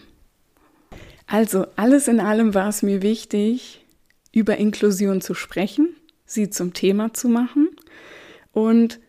Also 1.27 1.65
alles 1.75 2.07
in 2.07 2.19
allem 2.19 2.53
war 2.53 2.69
es 2.69 2.83
mir 2.83 3.01
wichtig, 3.01 3.85
über 4.31 4.57
Inklusion 4.57 5.21
zu 5.21 5.33
sprechen, 5.33 5.95
sie 6.25 6.49
zum 6.49 6.73
Thema 6.73 7.13
zu 7.13 7.27
machen 7.27 7.69
und 8.51 8.99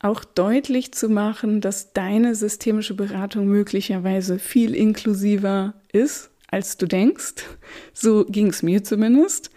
auch 0.00 0.24
deutlich 0.24 0.92
zu 0.92 1.08
machen, 1.08 1.60
dass 1.60 1.92
deine 1.92 2.34
systemische 2.34 2.94
Beratung 2.94 3.46
möglicherweise 3.46 4.38
viel 4.38 4.74
inklusiver 4.74 5.74
ist, 5.92 6.31
als 6.52 6.76
du 6.76 6.86
denkst. 6.86 7.42
So 7.92 8.24
ging 8.24 8.46
es 8.48 8.62
mir 8.62 8.84
zumindest 8.84 9.50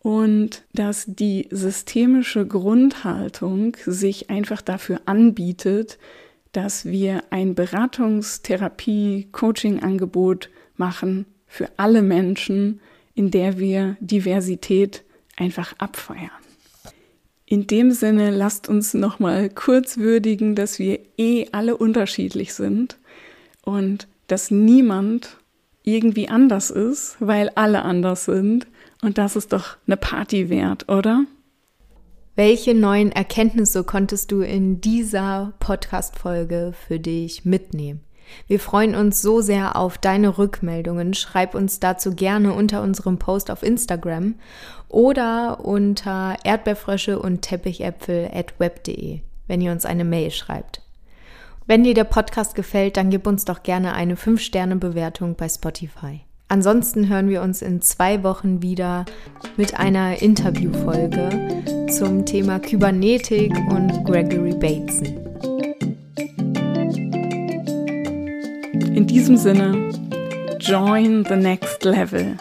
und 0.00 0.62
dass 0.74 1.04
die 1.06 1.48
systemische 1.50 2.46
Grundhaltung 2.46 3.78
sich 3.86 4.28
einfach 4.28 4.60
dafür 4.60 5.00
anbietet, 5.06 5.98
dass 6.52 6.84
wir 6.84 7.24
ein 7.30 7.54
Beratungstherapie-Coaching-Angebot 7.54 10.50
machen 10.76 11.24
für 11.46 11.70
alle 11.78 12.02
Menschen, 12.02 12.80
in 13.14 13.30
der 13.30 13.58
wir 13.58 13.96
Diversität 14.00 15.04
einfach 15.36 15.72
abfeiern. 15.78 16.28
In 17.46 17.66
dem 17.66 17.92
Sinne, 17.92 18.30
lasst 18.30 18.68
uns 18.68 18.92
nochmal 18.94 19.48
kurz 19.48 19.96
würdigen, 19.96 20.54
dass 20.54 20.78
wir 20.78 21.00
eh 21.16 21.46
alle 21.52 21.76
unterschiedlich 21.76 22.52
sind 22.54 22.98
und 23.62 24.06
dass 24.26 24.50
niemand 24.50 25.38
irgendwie 25.84 26.28
anders 26.28 26.70
ist, 26.70 27.16
weil 27.20 27.50
alle 27.54 27.82
anders 27.82 28.24
sind 28.24 28.66
und 29.02 29.18
das 29.18 29.36
ist 29.36 29.52
doch 29.52 29.76
eine 29.86 29.96
Party 29.96 30.48
wert, 30.48 30.88
oder? 30.88 31.24
Welche 32.36 32.74
neuen 32.74 33.12
Erkenntnisse 33.12 33.84
konntest 33.84 34.32
du 34.32 34.40
in 34.40 34.80
dieser 34.80 35.52
Podcast-Folge 35.60 36.72
für 36.86 36.98
dich 36.98 37.44
mitnehmen? 37.44 38.00
Wir 38.46 38.58
freuen 38.58 38.94
uns 38.94 39.22
so 39.22 39.40
sehr 39.40 39.76
auf 39.76 39.98
deine 39.98 40.38
Rückmeldungen. 40.38 41.14
Schreib 41.14 41.54
uns 41.54 41.78
dazu 41.78 42.14
gerne 42.14 42.54
unter 42.54 42.82
unserem 42.82 43.18
Post 43.18 43.50
auf 43.50 43.62
Instagram 43.62 44.34
oder 44.88 45.64
unter 45.64 46.36
Erdbeerfrösche 46.42 47.18
und 47.18 47.42
Teppichäpfel 47.42 48.30
at 48.32 48.58
web.de, 48.58 49.20
wenn 49.46 49.60
ihr 49.60 49.70
uns 49.70 49.84
eine 49.84 50.04
Mail 50.04 50.30
schreibt. 50.30 50.83
Wenn 51.66 51.82
dir 51.82 51.94
der 51.94 52.04
Podcast 52.04 52.54
gefällt, 52.54 52.98
dann 52.98 53.08
gib 53.08 53.26
uns 53.26 53.46
doch 53.46 53.62
gerne 53.62 53.94
eine 53.94 54.16
5-Sterne-Bewertung 54.16 55.34
bei 55.34 55.48
Spotify. 55.48 56.20
Ansonsten 56.48 57.08
hören 57.08 57.30
wir 57.30 57.40
uns 57.40 57.62
in 57.62 57.80
zwei 57.80 58.22
Wochen 58.22 58.60
wieder 58.60 59.06
mit 59.56 59.80
einer 59.80 60.20
Interviewfolge 60.20 61.64
zum 61.90 62.26
Thema 62.26 62.58
Kybernetik 62.58 63.56
und 63.70 64.04
Gregory 64.04 64.52
Bateson. 64.52 65.06
In 68.94 69.06
diesem 69.06 69.38
Sinne, 69.38 69.90
join 70.60 71.24
the 71.24 71.36
next 71.36 71.82
level. 71.82 72.36